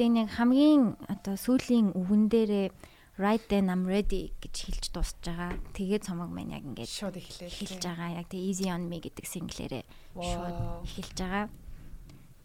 [0.00, 2.72] Тэгээ нэг хамгийн одоо сүүлийн үгэн дээрээ
[3.20, 5.60] right then I'm ready гэж хэлж дуусж байгаа.
[5.76, 7.52] Тэгээд цомог маань яг ингээд шууд эхлэв.
[7.52, 8.24] эхэлж байгаа.
[8.24, 9.84] Яг тэгээ easy on me гэдэг single-ээрээ
[10.16, 10.58] шууд
[10.88, 11.46] эхэлж байгаа.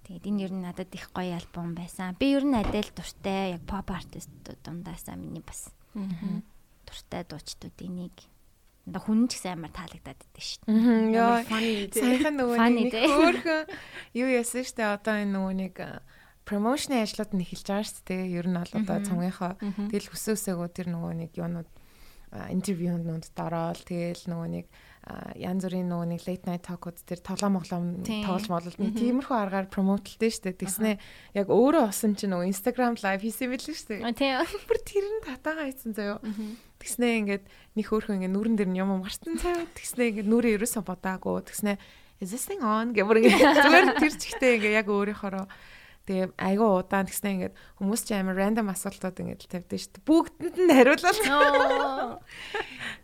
[0.03, 2.19] Тэгээд энэ ер нь надад их гоё альбом байсан.
[2.19, 8.15] Би ер нь адил дуртай яг pop artistууд дундаасаа миний бас дуртай дуучдуудын нэг.
[8.83, 11.23] Надаа хүн ч гэсэн амар таалагдаад идэв шүү дээ.
[11.23, 11.39] Яа.
[11.47, 13.07] Саяхан нөгөө нэг тий.
[13.07, 13.63] хөөхөн
[14.11, 15.75] юу яасан штэ одоо энэ нөгөө нэг
[16.45, 18.23] промошны ажлууд нь эхэлж байгаа шүү дээ.
[18.37, 19.51] Ер нь бол одоо цомгийнхоо
[19.89, 21.69] тэгэл хүсөөсөөгөө тэр нөгөө нэг юунууд
[22.35, 24.65] интервьюнууд дороод тэгэл нөгөө нэг
[25.37, 29.67] янз бүрийн нөгөө нэг late night talk-ууд тэр тоглоом моглоом тоглож молол нэг тиймэрхүү аргаар
[29.69, 30.61] промотлдээ шүү дээ.
[30.65, 30.91] Тэгснэ
[31.37, 34.01] яг өөрөө осон чинь нөгөө Instagram live хийсэн шүү дээ.
[34.01, 34.41] А, Тийм.
[34.65, 36.17] Бүр тэр нь татаага хийсэн заяо.
[36.81, 37.43] Тэгснэ ингээд
[37.77, 39.69] нэг хөөрхөн ингээд нүрэн дээр нь юм марцсан цаа.
[39.77, 41.53] Тэгснэ ингээд нүрээ ерөөсө бодаагүй.
[41.53, 41.77] Тэгснэ
[42.19, 45.45] is this thing on гэмээр ингээд зүгээр тэр чигтээ ингээд яг өөрийнхоороо
[46.05, 50.05] тэгээ айгүй удаан тэгснэ ингээд хүмүүс ч амар random асуултууд ингээд л тавьдээ шүү дээ.
[50.05, 51.19] Бүгдэнд нь хариулал.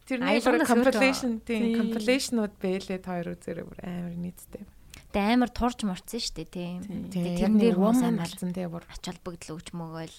[0.05, 4.63] Тэр нэг Аялгаас compilation тийм compilation-ууд бэлээд хоёр үзээрээ бүр амар нийттэй.
[5.11, 6.79] Тэгээ амар турж морцсон шүү дээ тийм.
[7.11, 8.85] Тэгээ тэрэн дээр хүмүүс амар болсон тэгээ бүр.
[8.87, 10.17] ач холбогдол өгч мөгөөл.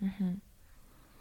[0.00, 0.40] Мгм.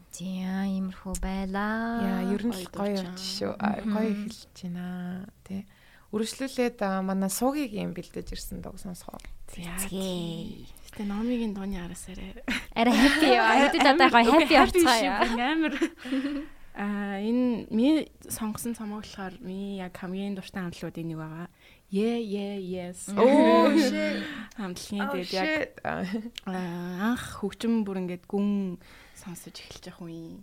[0.09, 2.01] Тийм иймэрхүү байлаа.
[2.01, 3.53] Яа, ер нь гоё болж шүү.
[3.59, 5.27] Гоё эхэлж байна.
[5.45, 5.67] Тэ.
[6.09, 9.21] Үргэлжлүүлээд манай суугийг юм бэлдэж ирсэн дог сонсгоо.
[9.53, 10.65] Зээ.
[10.89, 12.41] Гэтэ номигийн дууны араасаарэ.
[12.73, 13.69] Арай happy яа.
[13.69, 15.13] Хэдүүд одоо гоё happy орцгоё.
[15.37, 15.73] Амар.
[16.79, 21.47] Аа энэ ми сонгосон цомог болохоор ми яг хамгийн дуртай хамтлагуудын нэг байгаа.
[21.91, 23.09] Yeah yeah yes.
[23.13, 24.25] Оо shit.
[24.57, 28.79] Хамтлагийн тэгээд яг аа, анх хөгжим бүр ингээд гүн
[29.13, 30.41] сонсож эхэлж явах үе.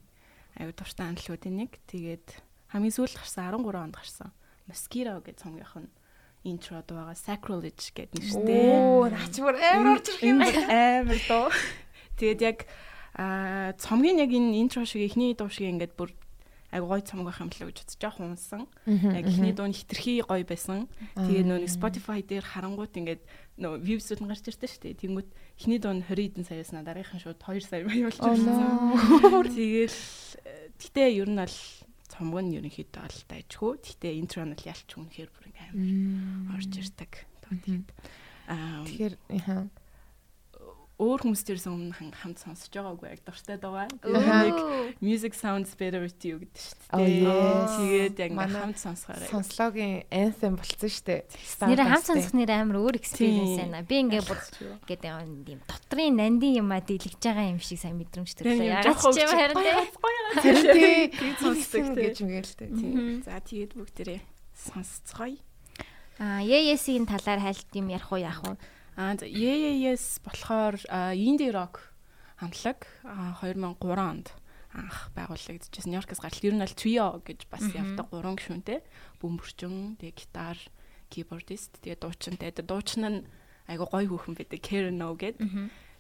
[0.61, 1.71] Аюу дуртай хамтлагуудын нэг.
[1.91, 2.27] Тэгээд
[2.71, 4.31] хамгийн сүүлд гарсан 13 онд гарсан.
[4.67, 5.91] Mosquito гэж цомгийнх нь
[6.47, 7.19] интро дуу байгаа.
[7.19, 8.71] Sacrilege гэдэг нэртэй.
[8.75, 10.39] Оо, наач бүр амар орж ирэх юм.
[10.43, 11.51] Амар дуу.
[12.19, 12.59] Тэгээд яг
[13.19, 16.15] аа цомгийн яг энэ интро шиг эхний дуу шиг ингээд бүр
[16.71, 18.63] айгу гой цомог байх юм лээ гэж бодож жоох унсан.
[18.87, 20.87] Яг эхний дуу нь хитрхи гоё байсан.
[21.15, 23.23] Тэгээ нөө Spotify дээр харангуут ингээд
[23.59, 25.01] нөө views-ууд нь гарч ирдэ шүү дээ.
[25.01, 25.29] Тэнгүүт
[25.63, 29.47] эхний дуу нь 20 эдэн саяас на дараагийнхан шууд 2 сая байв болчихсон.
[29.47, 29.99] Тэгээл
[30.77, 31.57] гэтээ ер нь бол
[32.07, 33.73] цомог нь ерөнхийдөө бол дайжгүй.
[33.83, 37.13] Гэтээ интро нь л ялч үнэхээр бүр ингээд амар орж ирдэг.
[37.47, 37.89] Тэгээд
[38.51, 39.15] аа Тэгэхээр.
[40.97, 43.85] Өөр хүмүүс тэрсэн өмнө хамт сонсож байгаагүй яг дуртай дуугаа.
[44.01, 44.17] Оо.
[44.17, 44.59] Тэгээд нэг
[45.05, 48.17] music sounds better with you гэдэг шүү дээ.
[48.17, 51.21] Тэгээд яг хамт сонсохоор Сонслогийн anthem болсон шүү дээ.
[51.69, 53.85] Нэр хамт сонсох нэр амар өөр experience байна.
[53.85, 54.41] Би ингээ бүр
[54.89, 55.13] гэдэг
[55.53, 59.31] юм дотрын нандин юмаа дийлгэж байгаа юм шиг сайн мэдрэмж юм Ягаад жоох ч юм
[59.37, 59.77] харин тий.
[61.13, 62.73] Тэгээд сонсдог гэж мгээл тээ.
[63.21, 64.21] За тэгээд бүгдээрээ
[64.57, 65.37] сонсцгоё.
[66.17, 68.57] Аа, Yes-ийн талаар хайлт юм ярих уу яах уу?
[68.97, 70.81] Аа за Yes болохоор
[71.13, 71.93] indie rock
[72.41, 74.33] хамтлаг а, 2003 онд
[74.77, 75.93] анх байгуулагдчихсан.
[75.93, 78.81] Нью-Йоркээс гаралт ер нь аль trio гэж бас явдаг гурван гишүүнтэй.
[79.21, 80.59] Бөмбөрчөн, тэгээ гитар,
[81.09, 82.37] keyboardist, тэгээ дуучин.
[82.37, 83.25] Тэгээ дуучин нь
[83.69, 84.61] айгу гоё хүүхэн байдаг.
[84.61, 85.41] Karen No гэд.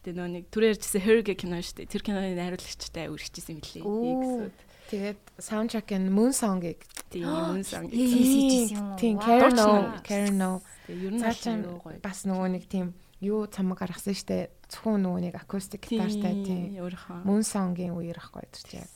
[0.04, 1.92] Тэгээ нөө нэг түрээр ярьжсэн Her гэх кино шүү дээ.
[1.92, 3.82] Тэр киноны найруулагчтай үргэлжчихсэн мөлий.
[3.84, 4.52] Оо.
[4.86, 6.78] Тэгээд soundtrack-ын Moon Song-ыг
[7.10, 7.86] Тийм сан.
[7.92, 8.98] Yes, yes, юм уу?
[8.98, 9.18] Тийм.
[9.18, 10.02] Karen No, Дуучин.
[10.02, 10.60] Karen.
[10.86, 14.50] Тэгээ ер нь бас нөгөө нэг тийм юу цамаг гаргасан штэ.
[14.66, 16.74] Зөвхөн нөгөө нэг acoustic гитартай тийм
[17.22, 18.92] Moon Song-ийн үеэр ахгүй тэр яг.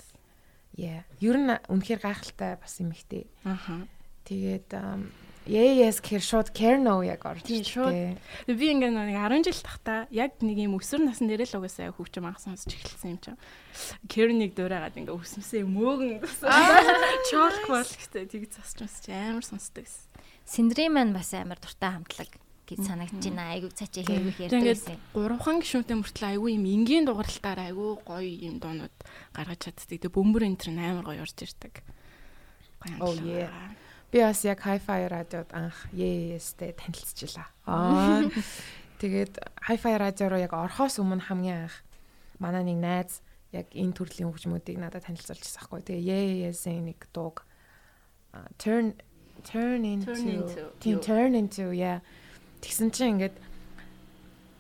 [0.75, 1.03] Yeah.
[1.23, 3.31] Ер нь үнэхээр гайхалтай бас юм ихтэй.
[3.47, 3.87] Аха.
[4.27, 4.75] Тэгээд
[5.51, 7.95] yes гэхэр шууд Kerno яг орж Тийм, шууд.
[8.47, 12.31] би ингээ нэг 10 жил тахта яг нэг юм өсвөр насны дээр л угаасаа хөгжим
[12.31, 13.41] анх сонсч эхэлсэн юм чинь.
[14.07, 16.23] Кернийг дуурайгаад ингээ өсмөсөө мөөгөн
[17.27, 20.07] чоолх бол гэдэг тийг засч масч амар сонсдог гэсэн.
[20.47, 22.31] Синдрей маань бас амар дуртай хамтлаг
[22.71, 23.51] гэж санагдаж байна.
[23.51, 24.99] Айгуу цаачаа Тэгээ ярьдаг ингээд байсан.
[25.11, 28.97] гурван гишүүнтэй мөртлөө айгүй юм энгийн дууралтаар айгүй гоё юм доонууд
[29.35, 29.91] гаргаж чаддаг.
[29.91, 31.75] Тэгээ бөмбөр энэ төр амар гоё орж ирдэг.
[33.03, 33.51] Гоё yeah.
[34.11, 37.47] Би бас яг Hi-Fi радиод анх Yes-тэй танилцчихлаа.
[37.67, 38.27] Аа.
[39.01, 39.39] Тэгээд
[39.71, 41.77] Hi-Fi радио руу яг орхоос өмнө хамгийн анх
[42.43, 43.23] манай нэг найз
[43.55, 45.87] яг энэ төрлийн хөгжмүүдийг надад танилцуулчихсан байхгүй.
[45.87, 47.47] Тэгээ Yes-ийн нэг дууг
[48.59, 48.99] turn
[49.47, 50.11] turn into
[50.83, 52.03] Turn into, яа.
[52.61, 53.39] Тэгсэн чинь ингээд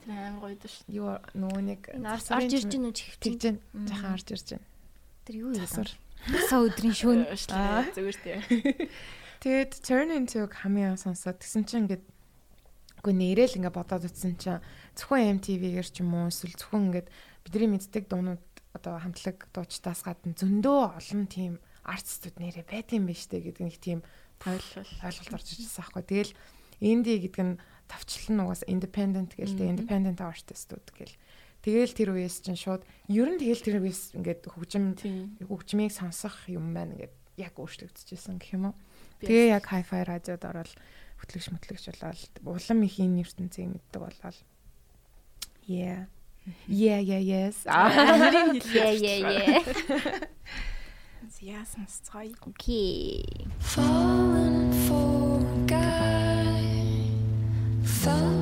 [0.07, 0.87] Тэр амар гоё дээ шүү.
[0.95, 3.57] юу нөгөө нэг орж ирж гин үү тэгж гэн
[3.91, 4.67] жахан орж ирж байна.
[5.27, 5.67] Тэр юу юм?
[6.31, 7.27] Тасаа өдрийн шөнө.
[7.53, 7.85] Аа.
[7.93, 8.41] Зүгээр тийм.
[9.40, 12.05] Тэгээд turn into хамгийн сонсоод тэгсэн чинь ингээд
[13.00, 14.61] үгүй нэрэл ингээд бодоод утсан чинь
[14.92, 17.09] зөвхөн MTV-гээр ч юм уу эсвэл зөвхөн ингээд
[17.48, 18.44] бидний мэддэг дуунууд
[18.76, 21.57] одоо хамтлаг дуучтаас гадна зөндөө олон тийм
[21.88, 24.00] артистууд нэрээ байт юм биш үү гэдэг нэг тийм
[24.44, 24.92] Ойлголт.
[25.00, 26.05] ойлголт орж ирсэн аахгүй.
[26.05, 26.33] Тэгэл
[26.85, 31.16] инди гэдэг нь тавчлан нугаас independent гэлтэй independent artistууд гэл.
[31.64, 34.96] Тэгэл тэр үеэс чинь шууд ер нь тэгэл тэр үеэс ингээд хөгжим
[35.44, 38.76] хөгжмийг сонсох юм байна ингээд яг өөрчлөгдөжсэн гэх юм уу.
[39.20, 40.70] Тэгээ яг hi-fi радиод ороод
[41.20, 44.38] хөтлөгч мэтлэгч болоод улам их энэ ертөнцийг мэддэг болоод
[45.70, 46.11] Yeah.
[46.66, 47.62] Yeah, yeah, yes.
[47.62, 48.59] Хэлээ.
[48.74, 50.24] Yeah, yeah, yeah.
[51.40, 52.35] Яасан цай.
[52.44, 53.24] Окей.
[53.61, 57.09] Falling for a guy
[57.83, 58.39] fell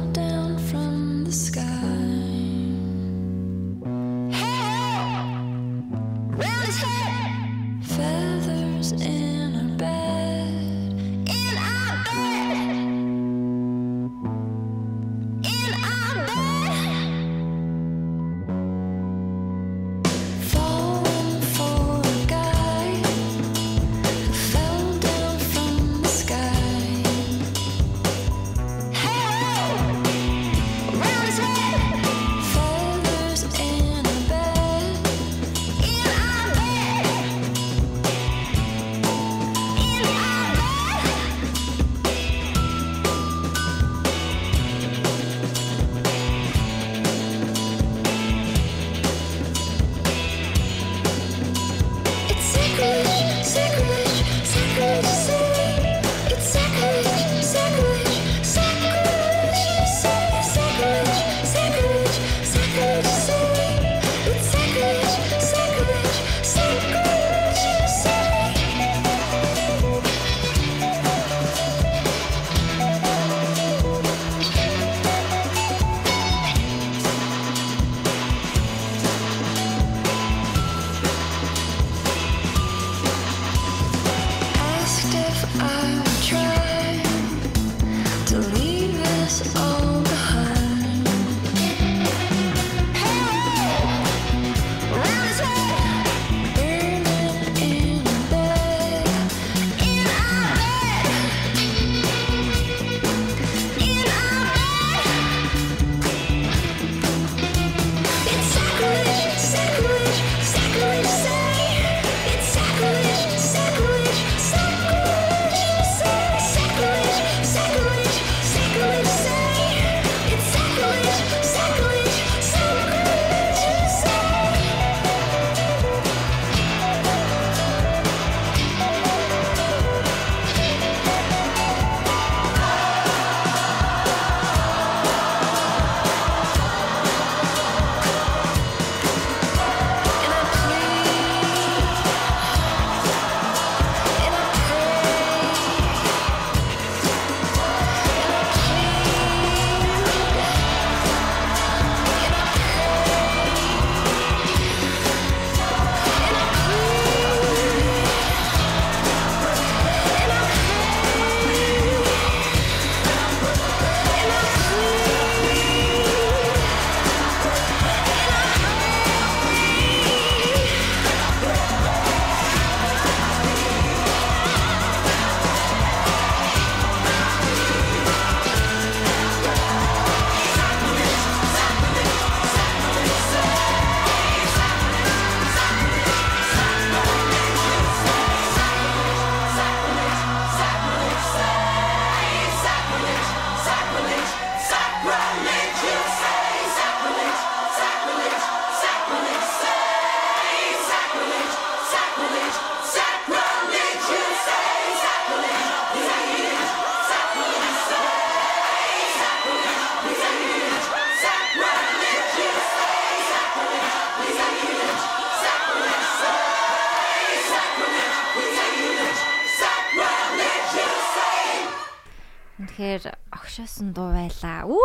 [223.58, 224.62] огшоосон дуу байлаа.
[224.70, 224.78] Үу.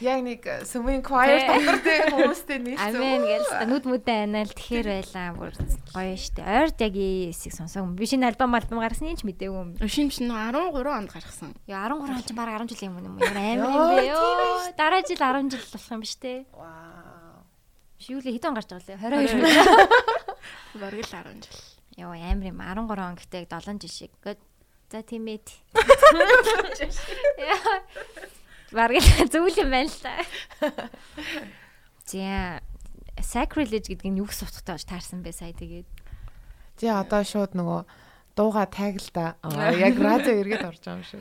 [0.00, 2.94] Яг нэг сүмийн choir дотор тийм хүмүүстэй нийлсэн.
[2.94, 5.26] Амен гэж нүд мүдэн анаа л тэгэхээр байлаа.
[5.34, 5.52] Бүр
[5.90, 6.46] гоё штэ.
[6.46, 7.98] Ойрд яг эсийг сонсоогүй.
[7.98, 9.70] Би шинэ альбом альбом гаргасны ч мэдээгүй юм.
[9.90, 11.50] Шим шин 13 онд гаргасан.
[11.66, 13.16] Яа 13 он ч баг 10 жилийн өмнө юм.
[13.18, 14.70] Амар юм бэ ёо.
[14.78, 16.46] Дараа жил 10 жил болох юм биш үү?
[16.54, 17.42] Вау.
[17.98, 19.26] Шивлээ хэдэн гарч байгаа лээ?
[19.26, 19.50] 22 мөр.
[20.78, 21.58] Бараг л 10 жил.
[21.98, 24.12] Йоо амар юм 13 он гэхдээ 7 жил шиг.
[24.22, 24.38] Гэт
[24.92, 25.40] за тийм ээ.
[28.76, 30.20] Бараг л зүйл юм байна л та.
[32.04, 32.60] За
[33.24, 35.88] sacrilege гэдэг нь юу гэсэн утгатай болж таарсан бэ сая тэгээд.
[36.76, 37.80] Тий одоо шууд нөгөө
[38.36, 39.36] дууга таг л да.
[39.40, 41.20] Аа, Яг радио эргээд орж байгаа юм шиг.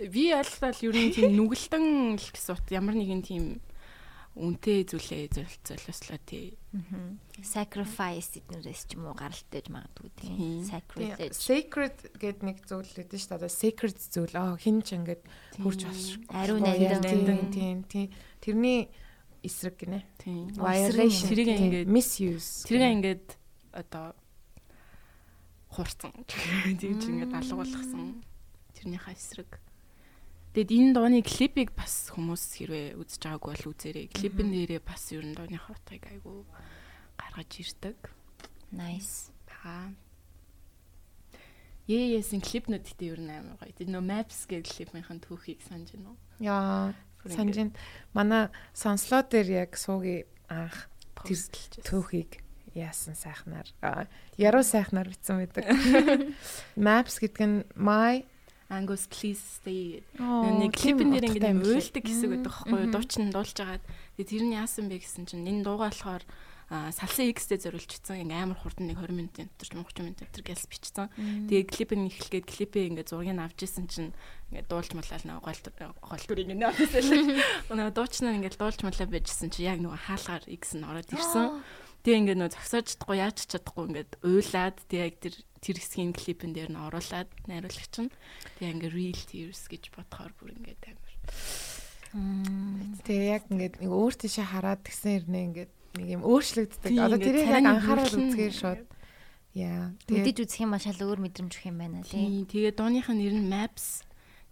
[0.00, 3.44] Би ойлголоо ер нь тийм нүгэлтэн л гэсэн ут ямар нэгэн тийм
[4.40, 6.56] үнтэй зүйлээ золиослоо тий.
[7.44, 10.34] Sacrifice эднэрээс ч юм уу гаралтай гэж магадгүй тийм.
[10.40, 11.36] Тийм, Sacrilege.
[11.36, 13.36] Sacred гэдэг нэг зүйл нь шүү дээ.
[13.36, 14.34] Одоо sacred зүйл.
[14.40, 15.22] Аа хин ч ингээд
[15.60, 16.24] хурж болсон.
[16.32, 17.52] Ариун Тийм, нандин.
[17.52, 18.08] Тийм, тийм.
[18.40, 18.88] Тэрний
[19.44, 20.08] эсрэг гинэ.
[20.16, 20.48] Тийм.
[20.56, 21.28] Violation.
[21.28, 22.64] Тэрийг ингээд misuse.
[22.64, 23.26] тэрийг ингээд
[23.76, 24.16] одоо
[25.68, 26.12] хурцсан.
[26.80, 28.24] Тийм ч ингээд алга болгосон.
[28.72, 29.60] Тэрнийхээ эсрэг.
[30.50, 34.06] Тэгэд энэ дууны клипийг бас хүмүүс хэрвээ үзэж байгаагүй бол үзээрэй.
[34.10, 36.42] Клипэн дээрээ бас ер нь дууны хотыг айгу
[37.14, 37.98] гаргаж ирдэг.
[38.74, 39.30] Nice.
[39.46, 39.94] Та
[41.90, 43.74] Яэсэн клипнүүд гэдэг ер нь амар гоё.
[43.74, 46.18] Тэр нөө Maps гэдэг клипийнхэн түүхийг санаж байна уу?
[46.38, 46.94] Яа,
[47.26, 47.74] санаж байна.
[48.14, 50.86] Манай сонслоо дээр яг сууги анх
[51.26, 51.40] тэр
[51.82, 52.46] түүхийг
[52.78, 54.06] яасан сайхнаар аа,
[54.38, 55.66] яруу сайхнаар бичсэн байдаг.
[56.78, 58.22] Maps гэдэг нь my
[58.70, 60.06] Angus please stay.
[60.14, 62.92] Нэг клипэн дээр ингээд уйлдаг хэсэг байдаг байхгүй юу?
[62.94, 63.82] Дуучин дуулж агаад.
[64.14, 66.22] Тэгээ тэр нь яасан бэ гэсэн чинь энэ дуугаа болохоор
[66.70, 71.10] салсан X-тэй зориулчихсан ингээ амар хурдан нэг 20 минутын дотор 30 минутын дотор гэлс бичсэн.
[71.50, 74.14] Тэгээ клипэн эхлэхэд клипээ ингээ зургийг авч исэн чинь
[74.54, 75.60] ингээ дуулж малал нэг гол
[75.98, 77.42] гол дүрийг нэ авчихсан.
[77.74, 81.58] Өнөө дуучнаа ингээ дуулж малаа байжсэн чинь яг нөгөө хаалгаар X нь ороод ирсэн.
[82.00, 86.16] Тэгээ ингээ нөө зогсоож чадахгүй яаж ч чадахгүй ингээд уйлаад тэгээ яг тэр тэр хэсгийн
[86.16, 88.10] клипэн дээр нь оруулаад найруулагч нь
[88.56, 91.14] тэгээ ингээ real tears гэж бодохоор бүр ингээд амар.
[93.04, 96.90] Тэгээ яг ингээд нэг өөр тийшээ хараад тэгсэн хэрнээ ингээд нэг юм өөрчлөгддөг.
[96.96, 98.82] Одоо ингээд тэрийг яг анхаарал үзгээр шууд.
[99.52, 99.92] Яа.
[100.08, 102.46] Мэдээж үзэх юм шал өөр мэдрэмж өгөх юм байна тий.
[102.48, 104.06] Тэгээ дууных нь нэр нь Maps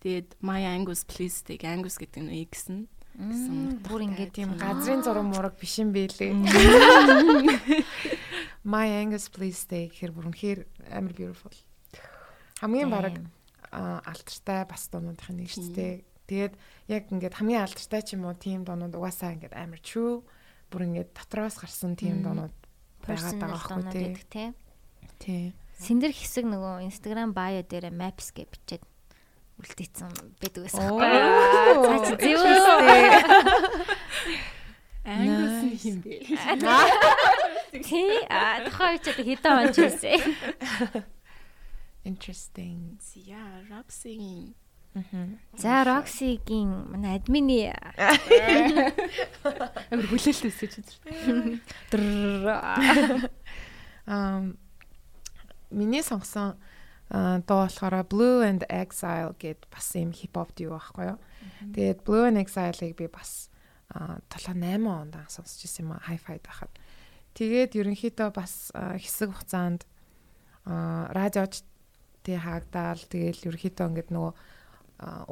[0.04, 5.02] тэгээд My Angus Please тэг Angus гэдэг нь X нь Мм, Бүр ингээд тийм газрын
[5.02, 6.30] зураг мураг биш юм бэлээ.
[8.62, 10.60] My Angus please stay гэхэр бүр үнэхээр
[10.94, 11.50] амар beautiful.
[12.62, 13.18] Хамгийн бараг
[13.74, 16.06] а, алдартай бас дуунуудын нэг шүү дээ.
[16.30, 16.54] Тэгээд
[16.94, 20.22] яг ингээд хамгийн алдартай ч юм уу тийм дуунууд угаасаа ингээд амар true
[20.70, 22.54] бүр ингээд дотроос гарсан тийм дуунууд
[23.02, 24.54] байгаад байгаа байхгүй тий.
[25.18, 25.44] тий.
[25.78, 28.82] Сэндэр хэсэг нөгөө Instagram bio дээр maps гэж бичээд
[29.58, 31.84] үлдээсэн байдаг байсан Оо, байхгүй.
[31.84, 32.14] Цаа чи
[35.08, 36.14] Angus нь хин бэ?
[37.80, 38.20] Тий.
[38.28, 40.20] А тухайн үед хэдэн он ч байсан.
[42.04, 43.00] Interesting.
[43.16, 44.54] Yeah, rap singing.
[45.56, 47.70] За Roxy-гийн манай админы
[49.92, 50.98] Амар хүлээлт өсөж
[51.92, 53.30] Дрррр.
[54.08, 54.56] Um
[55.70, 56.56] миний сонгосон
[57.10, 61.18] а, дуу болохоор Blue and Exile гэд бас юм хипхоп дуу байхгүй юу.
[61.72, 63.48] Тэгээд Blue and Exile-ыг би бас
[63.92, 66.72] 7 8 онд анх сонсч ирсэн юм а hi-fi байхад.
[67.32, 69.88] Тэгээд ерөнхийдөө бас хэсэг хугацаанд
[70.68, 71.64] радиоч
[72.26, 74.32] тий хаагдаал тэгээд ерөнхийдөө ингээд нөгөө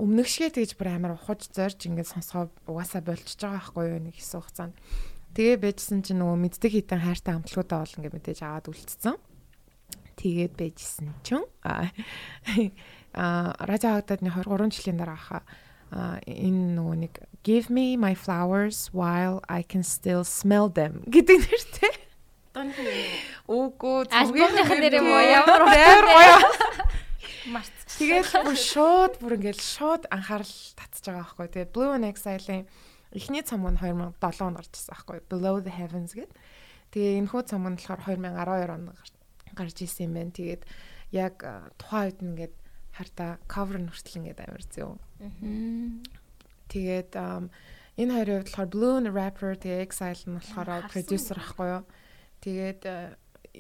[0.01, 4.16] өмнөх шигээ тэгж бүр амар ухаж зорж ингээд сонсгоо угаасаа болчихж байгаа байхгүй юу нэг
[4.16, 4.74] хэсэг хугацаанд.
[5.35, 9.18] Тэгээ байжсэн чинь нөгөө мэддэг хитэн хайртай амтлагуудаа бол ингээд мэдээж аваад үлдсэн.
[10.17, 11.93] Тэгээд байжсэн чинь а
[13.12, 15.43] а, радио хагдадны 23 жилийн дараа хаа
[15.93, 17.14] а, энэ нөгөө нэг
[17.47, 21.95] Give me my flowers while I can still smell them гэдэг нэртэй.
[23.47, 25.21] Үгүй Альбомных нэр юм уу?
[25.21, 26.37] Ямар гоё.
[27.53, 27.71] Март.
[28.01, 31.47] Тэгээд бүр шууд бүр ингээл шууд анхаарал татчих байгаа байхгүй.
[31.55, 32.64] Тэгээд Blue and Exile-ийн
[33.14, 35.19] эхний цомог нь 2007 онд гарч ирсэн байхгүй.
[35.31, 36.35] Below the Heavens гэдэг.
[36.91, 39.16] Тэгээ энэ хүү цомог нь болохоор 2012 онд гар-
[39.55, 40.32] гарч ирсэн юм байна.
[40.34, 40.62] Тэгээд
[41.12, 41.34] яг
[41.78, 42.55] тухайн үед нь ингээд
[42.97, 44.97] хартаа cover нь хүртэл ингээд амар зөө.
[46.72, 51.84] Тэгээд энэ хоёрын хувьд болохоор Blue and Rapper тэгээ Exile нь болохоор producer ахгүй юу.
[52.40, 52.82] Тэгээд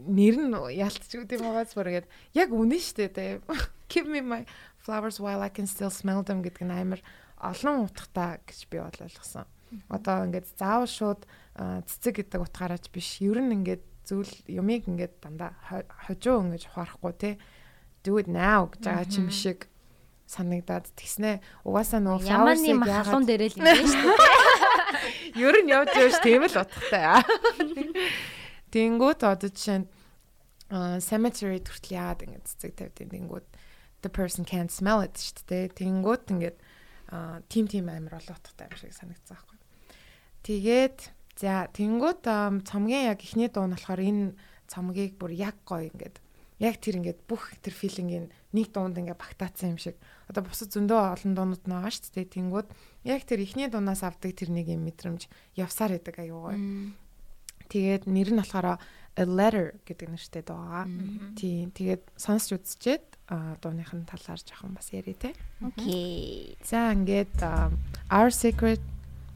[0.04, 3.40] нэр нь ялтч үгүй юм байгаас бүр ингээд яг үнэн штэ тэ.
[3.92, 4.42] Give me my
[4.82, 7.00] flowers while I can still smell them гэдэг нь амар
[7.38, 9.46] олон утгатай гэж би бол ойлгосон.
[9.88, 11.22] Одоо ингээд заавал шууд
[11.56, 13.22] цэцэг гэдэг утгаараач биш.
[13.22, 17.30] Ер нь ингээд зүйл юмыг ингээд дандаа хо- хожуу ингэж ухаарахгүй те.
[18.06, 19.66] Do it now гэж байгаа юм шиг
[20.30, 21.42] санагдаад тэгснэ.
[21.66, 24.34] Угаасаа нөгөө Яманы flowers-ыг махалуун яагаад- дээр л юм шүү дээ.
[25.46, 27.22] Ер нь явж явж тийм л утгатай.
[28.72, 29.88] Тэнгүүд одоо жишээ нь
[31.02, 33.46] cemetery хүртэл яагаад ингэ цэцэг тавьдیں۔ Тэнгүүд
[34.02, 35.66] the person can't smell it шүү дээ.
[35.78, 36.58] Тэнгүүд ингээд
[37.50, 39.58] тим тим амир олон утгатай юм шиг санагдсан байхгүй.
[40.42, 40.98] Тэгээд
[41.36, 44.34] за ам, цомгийн яг ихний дуу нь болохоор энэ
[44.66, 46.18] цомгийг бүр яг гоё ингээд
[46.58, 49.96] яг тэр ингээд бүх тэр филингийн нэг дуунд ингээд багтаацсан юм шиг.
[50.28, 52.32] Одоо бусад зөндөө олон дуунууд байгаа шүү дээ.
[52.32, 52.68] Тэнгүүд
[53.04, 55.28] яг тэр ихний дуунаас авдаг тэр нэг юм мэдрэмж
[55.60, 56.58] явсаар байдаг аюу гоё.
[57.68, 58.80] Тэгээд нэр нь болохоор
[59.16, 60.88] A Letter гэдэг нэртэй дуу байгаа.
[61.36, 61.72] Тийм.
[61.72, 65.32] Тэгээд сонсч үзчихэд а дууныхын талаар жоохон бас ярий те.
[65.60, 66.56] Окей.
[66.64, 67.36] За ингээд
[68.08, 68.80] Our Secret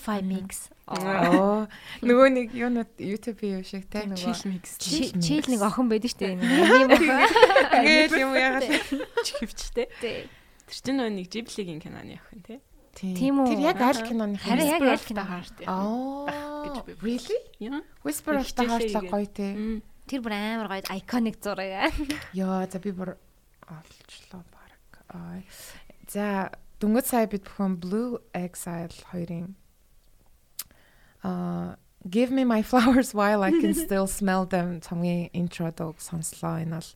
[0.00, 0.70] Lo-fi mix.
[0.88, 1.68] Оо
[2.02, 4.80] нөгөө нэг юунууд YouTube-ийн юм шиг те нөгөө Chill mix.
[4.80, 6.40] Чийл нэг охин байдаг шүү дээ.
[6.40, 7.12] Юм охин.
[7.84, 8.64] Ингээд юм яагаад
[9.28, 9.86] чихвчтэй.
[10.00, 12.58] Тэр чинь нөгөө нэг Ghibli-гийн киноны охин тий.
[12.96, 13.52] Тийм үү?
[13.52, 15.62] Тэр яг аль киноны Харин яг аль кино хаарт.
[15.68, 17.38] Аа гэж би Really?
[17.60, 17.84] Яа.
[18.02, 19.48] Whisper of the Heart л гоё те.
[20.10, 21.94] Тэр бүр амар гоё iconic зураг.
[22.38, 23.14] Йоо за би бүр
[23.68, 24.74] олчлоо баг.
[25.12, 25.38] Аа.
[26.10, 26.50] За
[26.82, 29.54] дөнгөж сая бид бүхэн Blue Exile хоёрын
[31.22, 31.76] аа
[32.08, 36.64] Give me my flowers while I can still smell them цомгийн интро дог сонслоо.
[36.64, 36.90] Энэ бол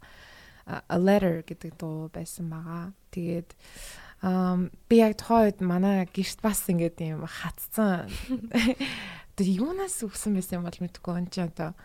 [0.66, 2.96] а, A Letter гэдэг дуу байсан байгаа.
[3.12, 3.52] Тэгээд
[4.88, 8.08] би яг тухайн үед манай гэрт бас ингээд юм хатцсан.
[9.36, 11.76] Тэр юунаас өгсөн байсан юм бол мэдэхгүй энэ чи одоо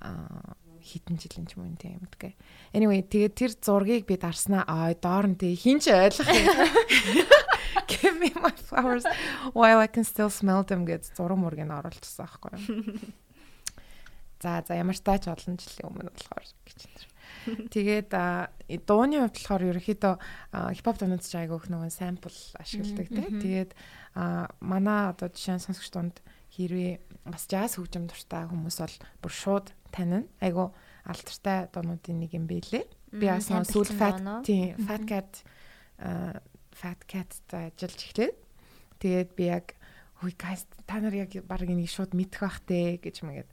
[0.00, 2.32] аа хитэн жилийн ч юм тийм мэдгүй.
[2.72, 6.48] Anyway тэгээд тэр зургийг би дарснаа аа доор нь тэг хин ч ойлгох юм.
[7.88, 9.04] Give me my flowers
[9.52, 13.00] while I can still smell them гэж зураг мургийг оруулчихсан аахгүй юу.
[14.42, 17.08] За за ямар ч тач олон жилийн өмнө болохоор гэж энэ.
[17.74, 18.10] Тэгээд
[18.86, 20.14] дууны хувьд болохоор ерөнхийдөө
[20.78, 23.42] хипхоп дуунууд ч айгүйх нөгөө сампл ашигладаг тийм.
[23.42, 23.70] Тэгээд
[24.62, 26.16] манай одоо жишээ нь сонсогч дунд
[26.54, 30.22] хэрвээ бас жаз хөгжим дуртай хүмүүс бол бүр шууд танина.
[30.38, 30.70] Айгу
[31.02, 32.86] алдартай дуунуудын нэг юм бэлээ.
[33.18, 35.30] Би бас нөгөө сүүл fat тийм fat cat
[36.78, 38.36] fat cat-тай ажиллаж эхлээд
[39.02, 39.74] тэгээд би яг
[40.22, 43.50] хүй guys та нар яг баг энийг шууд мэдэх бах те гэж мэгээд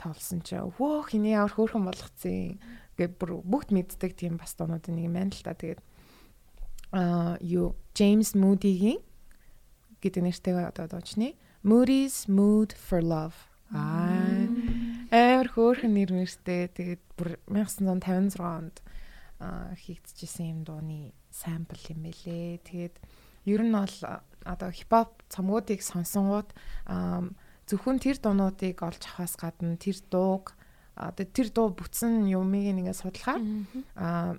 [0.00, 0.56] тоолсон чи.
[0.56, 2.58] Вөө хиний ямар хөөрхөн болгоцсон
[2.96, 5.56] гэж бүр бүгд мэддэг тийм бас дуунуудын нэг юм байна л та.
[5.56, 5.80] Тэгээд
[6.92, 9.00] а юу James Moody-гийн
[10.04, 13.36] гэдэг нэртэй одоо дуучны Moody's Mood for Love
[13.72, 14.48] аа
[15.12, 16.68] амар хөөрхөн нэр нэртэй.
[16.68, 18.76] Тэгээд бүр 1956 онд
[19.40, 22.60] хийгдчихсэн юм дууны сампл юм бэлээ.
[22.62, 22.94] Тэгээд
[23.48, 23.96] ер нь бол
[24.44, 26.52] одоо хипхоп цомгуудыг сонсонгууд
[27.66, 30.54] зөвхөн тэр дуунуудыг олж авахаас гадна тэр дууг
[30.94, 33.42] одоо тэр дуу бүтсэн юмыг ингээ судлахаар
[33.96, 34.36] а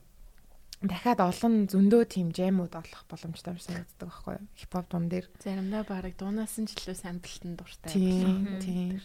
[0.83, 4.47] дахиад олон зөндөө тийм жэмүүд олох боломжтой юм санагддаг байхгүй юу?
[4.59, 5.31] Хипхоп дуун дээр.
[5.39, 7.87] Заримдаа бараг дуунаас нь ч илүү самплтанд дуртай.
[7.87, 8.99] Тийм, тийм.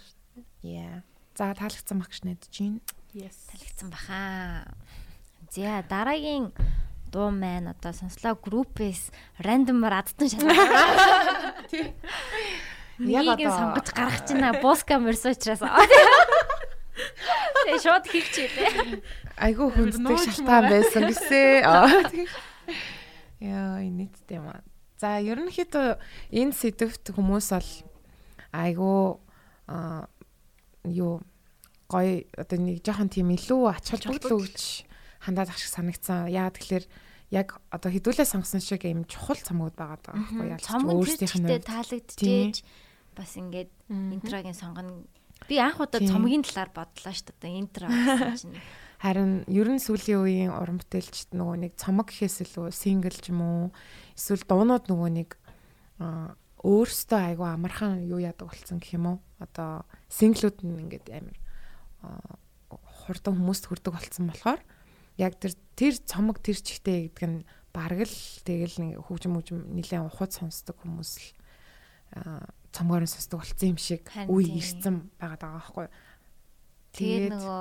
[0.67, 1.07] Яа.
[1.39, 2.83] За таалагдсан баг гэж найдаж байна.
[3.15, 3.47] Yes.
[3.47, 4.75] Талигдсан баха.
[5.55, 6.51] За дараагийн
[7.13, 11.55] дуу маань одоо сонслоо группээс рандомор адтан шалгаа.
[12.99, 14.59] Яг Нэг нь одоо- сонгож гаргаж байна.
[14.63, 15.63] Буска мөрс учраас.
[17.65, 19.03] Тэгээ шууд хийчихээ.
[19.39, 20.73] Айгу хүнддэг шалтгаан маа.
[20.73, 22.27] байсан тийм.
[23.39, 24.63] Яа, инээдтэй юм аа.
[24.99, 25.95] За, ерөнхийдөө
[26.35, 27.71] энэ сэдвт хүмүүс бол
[28.51, 29.23] айгу
[29.71, 30.11] аа
[30.83, 31.23] юу
[31.87, 34.83] гоё одоо нэг жоохон тийм илүү ач холбогдол өгч
[35.23, 36.29] хандаад ах шиг санагцсан.
[36.31, 36.85] Яа тэгэхээр
[37.31, 40.63] яг одоо хідүүлээ сонгосон шиг юм чухал цомгууд байгаа даа байхгүй яа.
[40.63, 42.57] Цомгон тэрчтэй таалагдчихэж
[43.13, 45.05] бас ингээд интрогийн сонгоно.
[45.47, 46.11] Би анх удаа Тийм.
[46.11, 47.59] цомгийн талаар бодлоо шүү дээ.
[47.59, 47.87] Интро
[48.39, 48.57] чинь
[48.99, 53.47] Харин ер нь сүүлийн үеийн уран бүтээлчд нөгөө нэг цомог гэхээс илүү сингл ч юм
[53.47, 53.63] уу
[54.19, 55.39] эсвэл дуунууд нөгөө нэг
[56.67, 59.19] өөрөөсөө айгу амархан юу яадаг болсон гэх юм уу?
[59.39, 61.39] Одоо синглүүд нь ингээд амар
[63.07, 64.61] хурдан хүмүүст хүрдэг болсон болохоор
[65.19, 68.17] яг тэр тэр цомог тэр чигтэй гэдэг нь бараг л
[68.47, 71.29] тэгэл нэг хөгжим хөгжим нэлээд ухад сонсдог хүмүүс л
[72.73, 75.87] цомгоор нь сонсдог болсон юм шиг үе ирсэн байгаад байгаа байхгүй?
[76.97, 77.61] Тэгээд нөгөө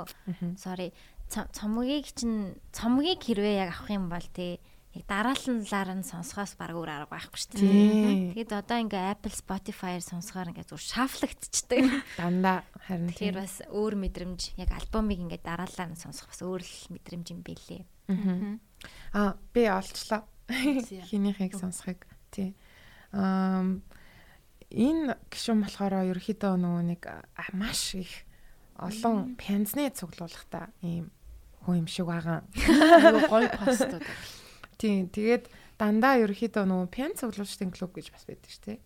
[0.55, 0.93] sorry
[1.27, 4.63] цомгийг чинь цомгийг хэрвээ яг авах юм бол тий
[4.97, 8.33] яг дараалалаар нь сонсохоос баг өөр арга байхгүй шүү дээ.
[8.33, 11.85] Тэгэд одоо ингээ Apple Spotify-аар сонсохоор ингээ зүр шафлагдчихдаг.
[12.17, 16.77] Дандаа харин тэр бас өөр мэдрэмж яг альбомыг ингээ дараалалаар нь сонсох бас өөр л
[16.97, 17.85] мэдрэмж юм бэлээ.
[19.13, 20.25] Аа би олчлаа.
[20.49, 22.57] Хинийхийг сонсохыг тий.
[23.13, 23.61] Аа
[24.73, 27.01] энэ гişүн болохоор ерөөхдөө нөгөө нэг
[27.53, 28.25] маш их
[28.77, 31.11] олон пянзны цуглуулгатай ийм
[31.63, 32.43] хүн юм шиг байгаа.
[33.27, 34.03] Гоё постууд.
[34.77, 38.79] Тийм тэгээд дандаа ерөөхдөө нөгөө пянз цуглуулчдын клуб гэж бас байдаг шүү дээ.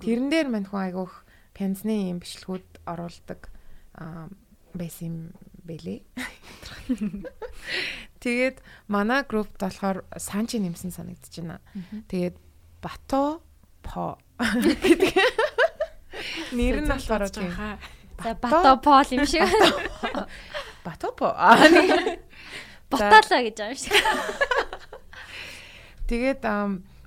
[0.00, 1.24] Тэрэн дээр мань хүн айгуух
[1.56, 3.48] пянзны ийм бичлэгүүд оруулдаг
[4.74, 5.18] байсан юм
[5.64, 6.00] бэлээ.
[8.24, 11.60] Тэгээд манай группт болохоор санчи нэмсэн санагдаж байна.
[12.08, 12.36] Тэгээд
[12.82, 13.40] бато
[13.84, 15.14] по гэдэг.
[16.56, 17.52] Нэр нь болохоор тийм.
[18.20, 19.48] За бато пол юм шиг.
[20.84, 21.32] Бато по.
[22.90, 23.92] Ботолоо гэж юм шиг.
[26.10, 26.42] Тэгээд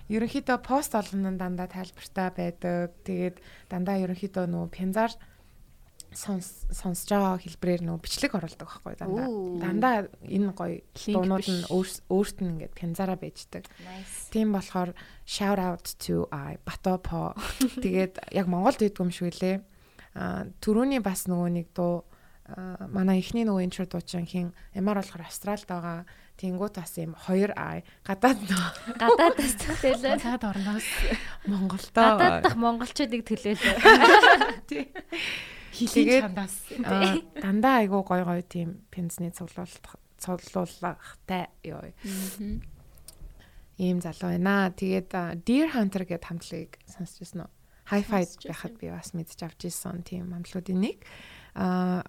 [0.07, 2.95] ерөнхийдөө пост олно нь дандаа тайлбартай байдаг.
[3.03, 3.37] Тэгээд
[3.69, 5.13] дандаа ерөнхийдөө нөгөө пянзаар
[6.17, 9.27] сонсож байгаа хэлбрээр нөгөө бичлэг оруулдаг байхгүй дандаа.
[9.61, 13.67] Дандаа энэ гоё дуунууд нь өөрт нь ингээд пянзаараа байждаг.
[14.31, 14.95] Тийм болохоор
[15.27, 17.35] shout out to I Батопо.
[17.83, 19.61] Тэгээд яг Монголд идэх юм шиг лээ.
[20.15, 22.07] А түрүүний бас нөгөө нэг дуу
[22.87, 26.07] манай эхний нөгөө интро дуучин хин ямар болохоор австралид байгаа
[26.37, 28.37] Тэнгуут бас юм хоёр ай гадаад
[29.01, 30.21] гадаадас төлөөлөө.
[30.21, 30.85] Цаад орноос
[31.49, 33.73] Монголдоо гадаад дах монголчуудыг төлөөлөө.
[35.73, 36.55] Хийлгээд чандаас
[37.41, 39.81] дандаа айгуу гой гой тийм пенсний цуглуулт
[40.21, 41.89] цуглуулгатай ёо.
[43.77, 44.73] Ийм залуу байна.
[44.73, 47.51] Тэгээд Deer Hunter гэдэг хамтлагийг сонсч байсан уу?
[47.93, 51.05] Hi-Fi байхад би бас мэдж авч ирсэн тийм хамтлагуудын нэг.
[51.53, 52.01] Аа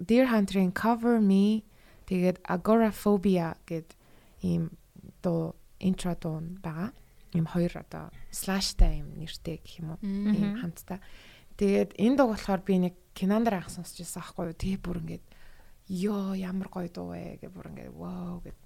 [0.00, 1.64] Deer Hunter-ийн Cover Me
[2.10, 3.94] Тэгээд agoraphobia гэд
[4.42, 4.74] ийм
[5.22, 6.90] дуу интро дуу байгаа.
[7.30, 10.02] Ийм хоёр одоо слаштай юм нэртэй гэх юм уу?
[10.02, 10.98] Ийм хамттай.
[11.54, 14.58] Тэгээд энэ дуу болохоор би нэг кинондэр анх сонсч байсан аахгүй юу?
[14.58, 15.24] Тэгээ бүр ингээд
[16.10, 18.58] ёо ямар гоё дуу вэ гэж бүр ингээд вау гэд.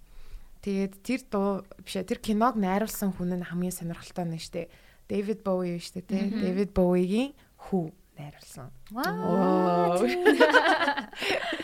[0.64, 4.72] Тэгээд тэр дуу биш тэр киног найруулсан хүн нь хамгийн сонирхолтой нь штэ.
[5.04, 6.32] Дэвид Боуи штэ тий.
[6.32, 8.72] Дэвид Боуигийн хүү найруулсан.
[8.88, 10.00] Вау.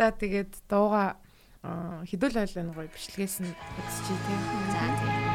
[0.00, 1.20] За тэгээд дууга
[2.08, 4.40] хідүүл ойлын гоё бичлэгээс нь үзчихье тийм.
[4.72, 5.29] За тийм.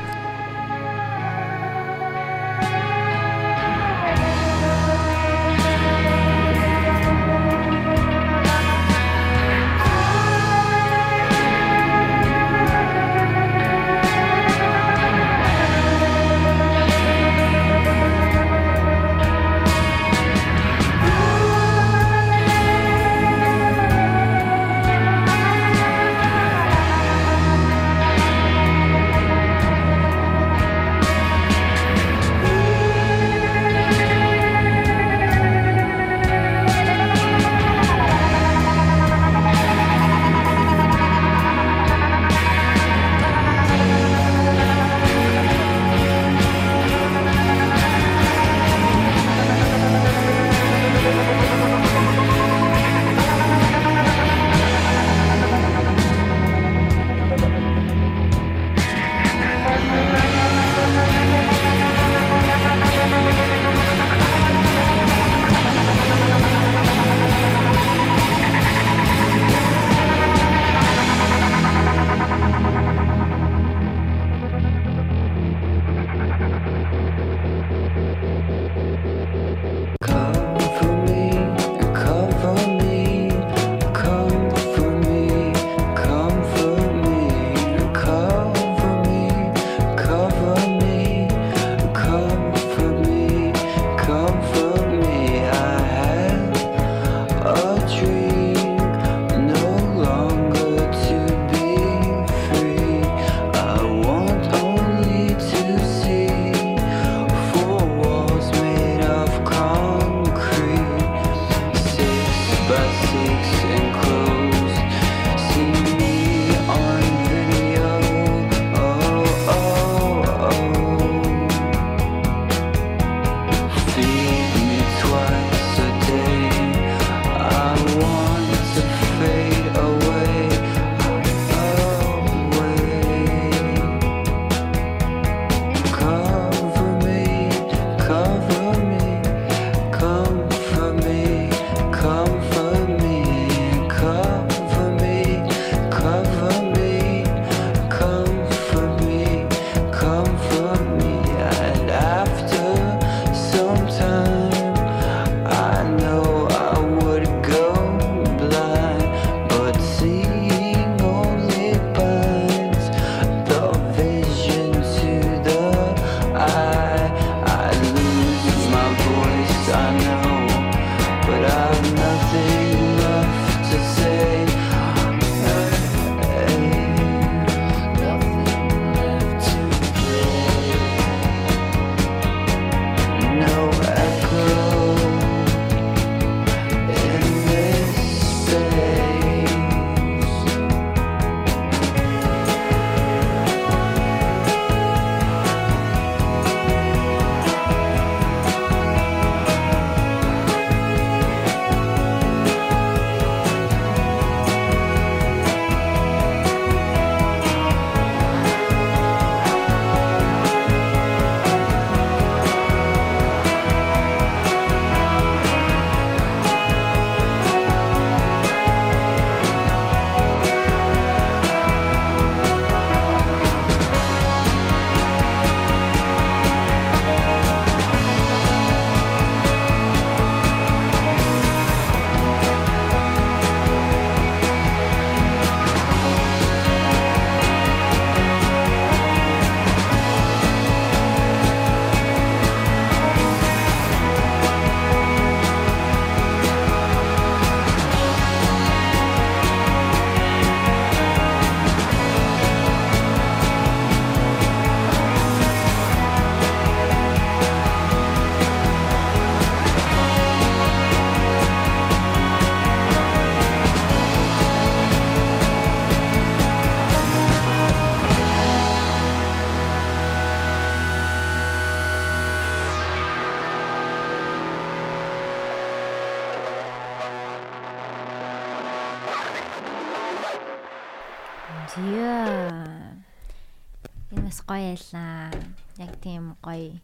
[284.56, 285.36] Гоё ялаа.
[285.78, 286.80] Яг тийм гоё.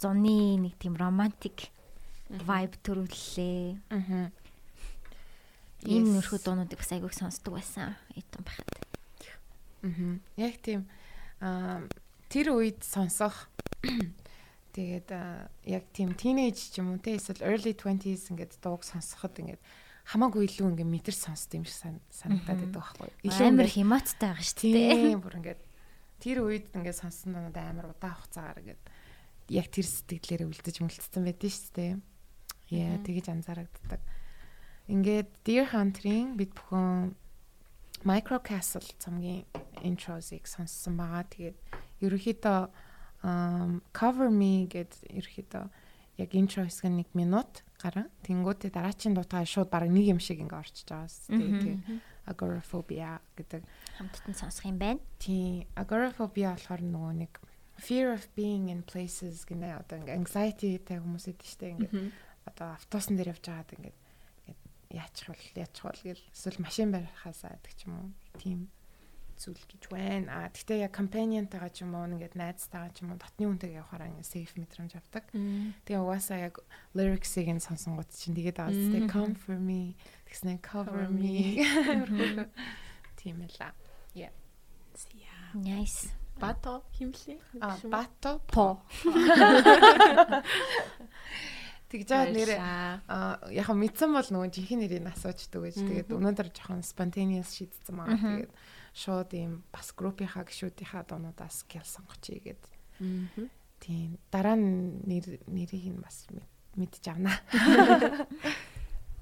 [0.00, 1.72] Зуны нэг тийм романтик
[2.28, 3.80] vibe төрүүллээ.
[3.96, 4.28] Аа.
[5.88, 6.12] Ийм Yes.
[6.20, 7.96] нөрхөө дуунуудыг бас айгүйх сонсдог байсан.
[8.12, 8.68] Итэн байхад.
[9.84, 10.20] Аа.
[10.36, 10.84] Яг тийм
[11.40, 11.80] аа
[12.28, 13.48] тэр үед сонсох
[14.76, 15.08] тэгээд
[15.64, 19.60] яг тийм teenage ч юм уу те эсвэл early 20s ингээд дууг сонсоход ингээд
[20.12, 23.08] хамаагүй илүү ингээд мэдэр сонсд юм шиг сан- санагдаад байдаг байхгүй.
[23.40, 24.92] Амар хямааттай байгаа шүү дээ.
[25.00, 25.60] Тийм бүр ингээд
[26.20, 28.82] тэр үед ингээд сонссон донод амар удаан хугацаагаар ингээд
[29.50, 31.92] яг тэр сэтгэлээрээ үлдэж мөлтсөн байдэн шүү дээ.
[32.70, 34.00] Яа тэгэж анзаарагддаг.
[34.86, 37.18] Ингээд Deer Hunter-ийн бид бүхэн
[38.06, 39.44] Micro Castle цомгийн
[39.82, 41.26] интрозыг сонссон байгаа.
[41.26, 41.58] Тэгээд
[42.04, 42.60] ерөөхдөө
[43.92, 45.64] Cover Me гэдэг ерөөхдөө
[46.20, 48.08] яг интро хэсэг 1 минут гарan.
[48.24, 51.08] Тэнгүүтээ дараачийн дуутаа шууд бараг нэг юм шиг ингээ орчиж байгаа.
[51.28, 51.80] Тэгээд
[52.30, 53.62] agoraphobia гэдэг.
[53.98, 55.02] Хамтдан сонсох юм байна.
[55.18, 57.32] Тийм, agoraphobia болохоор нөгөө нэг
[57.80, 61.92] fear of being in places гэнэ одоо ингээ anxiety-тэй хүмүүс идэв штэ ингээ
[62.46, 63.94] одоо автобусан дээр явж байгаад ингээ
[64.94, 68.10] яачих бол яачих бол гэл эсвэл машин барихаас айдаг ч юм уу.
[68.36, 68.68] Тийм
[69.40, 70.28] зүйл гэж байна.
[70.28, 74.12] А тэгтээ яг companion-тайгаа ч юм уу ингээд найзтайгаа ч юм уу дотны хүнтэйгээ явахаараа
[74.12, 75.24] ингээ safe мэдрэмж авдаг.
[75.88, 76.60] Тэгээ угаасаа яг
[76.92, 79.96] lyrics-ыг нь сонсонгууд чинь тэгээд байгаа зү come for me
[80.28, 81.64] тэгснэ cover me.
[83.18, 83.72] Тийм ээ ла.
[84.12, 84.32] Yeah.
[85.54, 86.12] Nice.
[86.38, 87.38] Бато химлээ.
[87.60, 88.80] А бато По.
[91.90, 92.60] Тэгж жаад нэрээ
[93.10, 98.46] а яг мэдсэн бол нөгөө жинхэнэ нэрийг асуучдаг гэж тэгээд өнөөдөр жоохон spontaneous шийдсэн байгаа.
[98.46, 98.54] Тэгээд
[98.94, 102.62] шууд ийм бас группийнхаа гişүүдийнхаа дуунуудаас гял сонгочихъя гэд.
[103.80, 107.38] Тийм дараа нь нэр нэрийг нь бас мэд- мэдж авнаа.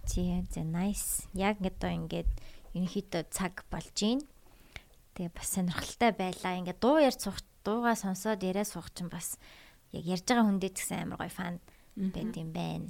[0.09, 1.29] Зя зя nice.
[1.35, 2.31] Яг ингээд одоо ингээд
[2.75, 4.25] ерөнхийдөө цаг болж гин.
[5.15, 6.59] Тэгээ бас сонирхолтой байлаа.
[6.59, 9.37] Ингээд дуу ярьж суух, дуугаа сонсоод яриа суух чинь бас
[9.93, 11.61] яг ярьж байгаа хүн дээр ч гэсэн амар гоё фан
[11.95, 12.89] байд юм байна.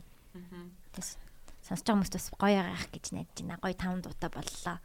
[0.95, 1.19] Тэс
[1.67, 3.59] сонсож байгаа хүмүүст бас гоё байгаах гэж найдаж байна.
[3.61, 4.79] Гоё таван дуутай боллоо.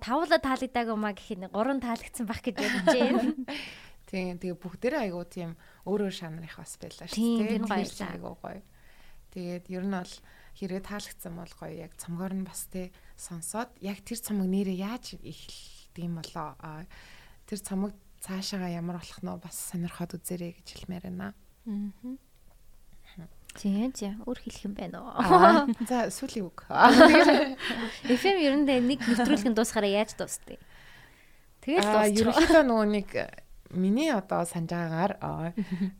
[0.00, 3.36] Тавла таалагдаагүй маа гэхэд гурван таалагдсан байх гэж байна.
[4.10, 5.54] Тийм тэгээ бүгдээрээ айгуу тийм
[5.86, 8.62] өөр өөр жанрынх бас байлаа Тийм, шүү нь Тэр гоё айгуу гоё.
[9.30, 10.14] Тэгээд ер нь бол
[10.58, 15.14] хэрэг таалагдсан бол гоё яг цомгоор нь бас тий сонсоод яг тэр цомог нэрээ яаж
[15.14, 16.58] эхэлдэг юм болоо.
[17.46, 21.30] Тэр цомог цаашаага ямар болох нь бас сонирхоод үзээрэй гэж хэлмээр байна.
[23.56, 25.10] Тийм тийм өөр хэлэх юм байна уу?
[25.90, 26.64] За сүүлийн үг.
[28.06, 30.58] FM ер нь нэг нэвтрүүлгэн дуусахаараа яаж дуусдээ?
[31.60, 32.18] Тэгэл дуусчих.
[32.24, 33.26] ерөнхийдөө нөгөө нэг э,
[33.74, 35.50] миний одоо санаж байгаагаар аа,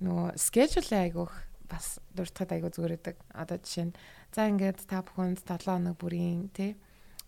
[0.01, 1.35] нөгөө schedule айгуух
[1.71, 3.17] бас дуртахад айгуу зүгээр байдаг.
[3.35, 3.95] Одоо жишээ нь
[4.35, 6.79] за ингээд та бүхэнд 7 хоног бүрийн тий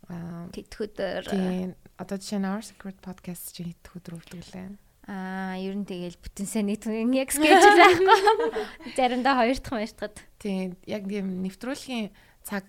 [0.09, 4.67] аа тэтгэвдөр тий одоо жишээ нь Our Secret podcast чинь хэд өдөр үрдэг лээ.
[5.03, 8.95] Аа, ер нь тэгэл бүтэн сайн нэг түн яг скежл байхгүй.
[8.95, 10.17] Заримдаа хоёр дахь хоёр дахьд.
[10.39, 12.07] Тий яг тийм нэвтрүүлгийн
[12.47, 12.63] цаг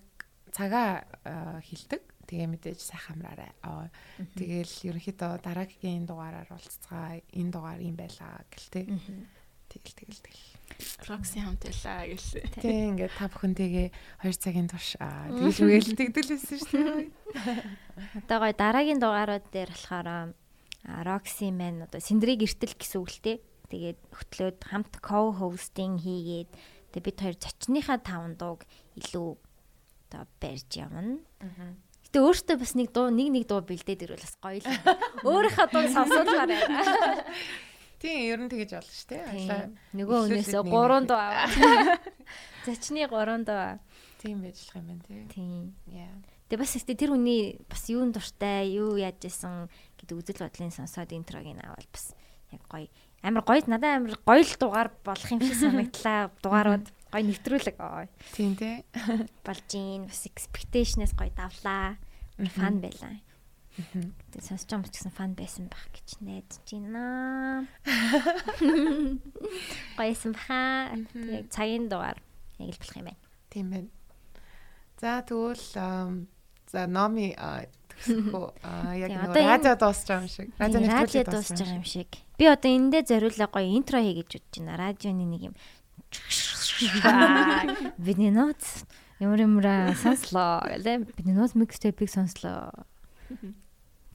[0.51, 2.03] цагаа аа, хилдэг.
[2.25, 3.53] Тэгээ мэдээж сайхан амраарай.
[3.63, 3.87] Аа,
[4.35, 8.89] Тэгэл ерөнхийдөө дараагийн дугаараар уулзцгаа энэ дугаар юм байлаа гэлтэй.
[9.69, 10.45] Тэгэл тэгэл тэгэл.
[11.05, 12.45] Roxy хамт байлаа гэлээ.
[12.51, 13.87] Тэг ингээд та бүхэнтэйгээ
[14.25, 17.07] 2 цагийн турш аа тэгж үгээл тэгдэлсэн шүү дээ.
[18.25, 20.25] Одоо гоё дараагийн дугаарууд дээр болохоор аа,
[20.85, 23.37] Roxy Man одоо Синдрийг эртэл гэсэн үг л дээ.
[23.73, 26.49] Тэгээд хөтлөөд хамт co-hosting хийгээд
[26.93, 28.63] тэгээд бид хоёр зочныхаа таван дууг
[28.93, 29.29] илүү
[30.13, 31.19] одоо барьж явна.
[32.05, 34.69] Гэтэ өөртөө бас нэг дуу нэг нэг дуу бэлдээд ирвэл бас гоё л.
[35.25, 37.25] Өөрийнхөө дуу сонсуулмаар байна.
[38.05, 39.73] Тийм ер нь тэгэж болно шүү дээ.
[39.97, 41.07] Нөгөө нэг 3 нэг.
[41.09, 41.49] дуу аваа.
[42.69, 43.81] Зочны 3 дуу.
[44.21, 45.25] Тийм байжлах юм байна тий.
[45.33, 45.73] Тийм.
[45.89, 46.34] Яа.
[46.45, 49.65] Тэгээ бас ихтэй тэр хүний бас юун дуртай, юу яаж исэн
[49.97, 52.13] гэдэг үзэл бодлын сонсоод интрог ин авал бас
[52.53, 52.85] яг гоё.
[53.25, 56.29] Амар гоё надад амар гоё л дугаар болох юм шиг санагдлаа.
[56.45, 57.81] Дугаарууд гоё нэвтрүүлэг.
[58.37, 58.85] Тийм тий.
[59.45, 61.97] Болж ийн бас expectation-аас гоё давлаа.
[62.37, 63.17] Фан байлаа.
[63.75, 67.67] Тэгээ сонсож байгаа юм ч гэсэн фан байсан байх гэж найдаж байна.
[69.97, 70.93] Гоёсэн баха.
[70.93, 72.21] Тэгээ цагийн дугаар
[72.61, 73.21] яг л болох юм байна.
[73.49, 73.89] Тийм байна.
[75.01, 75.65] За тэгвэл
[76.71, 77.65] за номи аа
[78.95, 80.51] яг нэг радио дуусч байгаа юм шиг.
[80.59, 82.09] Радио радио дуусж байгаа юм шиг.
[82.37, 84.77] Би одоо эндээ зориулаа гоё интро хий гэж бодож байна.
[84.77, 85.55] Радионы нэг юм.
[87.97, 88.83] Бидний ноц
[89.19, 91.07] ямар юмра сонслоо гэлээ.
[91.15, 92.71] Бидний ноц микстейпийг сонслоо.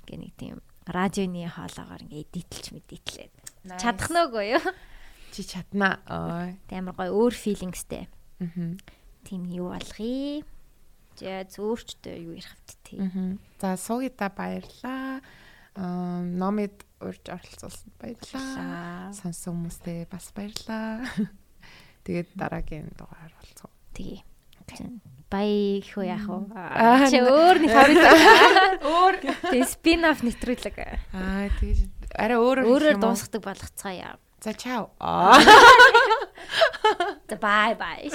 [0.05, 3.33] Гэ нэг тийм радионы хоолоогоор ингээ эдитлж мэдитлээд.
[3.65, 3.81] Nice.
[3.81, 4.65] Чадах нөөгүй юу?
[5.33, 6.01] Чи чаднаа.
[6.05, 6.53] Аа.
[6.69, 8.09] Тэ амар гоё өөр филингстэй.
[8.41, 8.77] Аа.
[9.25, 10.45] Тийм юу болгоё.
[11.21, 12.99] За зөөрчтэй юу ярих хэвт тий.
[12.99, 13.39] Мгм.
[13.61, 15.21] За суугида баярлаа.
[15.77, 19.13] Аа номид урьж оролцуулсан баярлалаа.
[19.13, 21.05] Сонсон хүмүүстээ бас баярлалаа.
[22.09, 23.71] Тэгээд дараагийн дугаар болцгоо.
[23.93, 24.25] Тэгээ.
[25.31, 26.51] Бай гэх үү яах вэ?
[27.07, 29.15] Чи өөр нэг хараад өөр
[29.47, 30.77] тэгээ спин оф нэвтрүүлэг.
[31.15, 31.87] Аа тэгэж
[32.19, 34.19] арай өөрөөр Өөрөөр дуусгадаг болгоцгаая.
[34.43, 34.91] За чао.
[37.31, 38.11] За бай бай.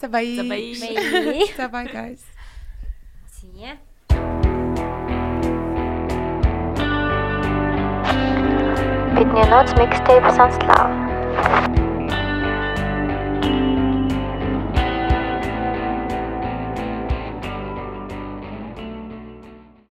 [0.00, 0.26] За бай.
[0.34, 0.74] За бай.
[1.54, 2.24] За bye guys.
[3.58, 3.74] See ya.
[9.14, 11.07] Бидний нууц mixtape сонслоо.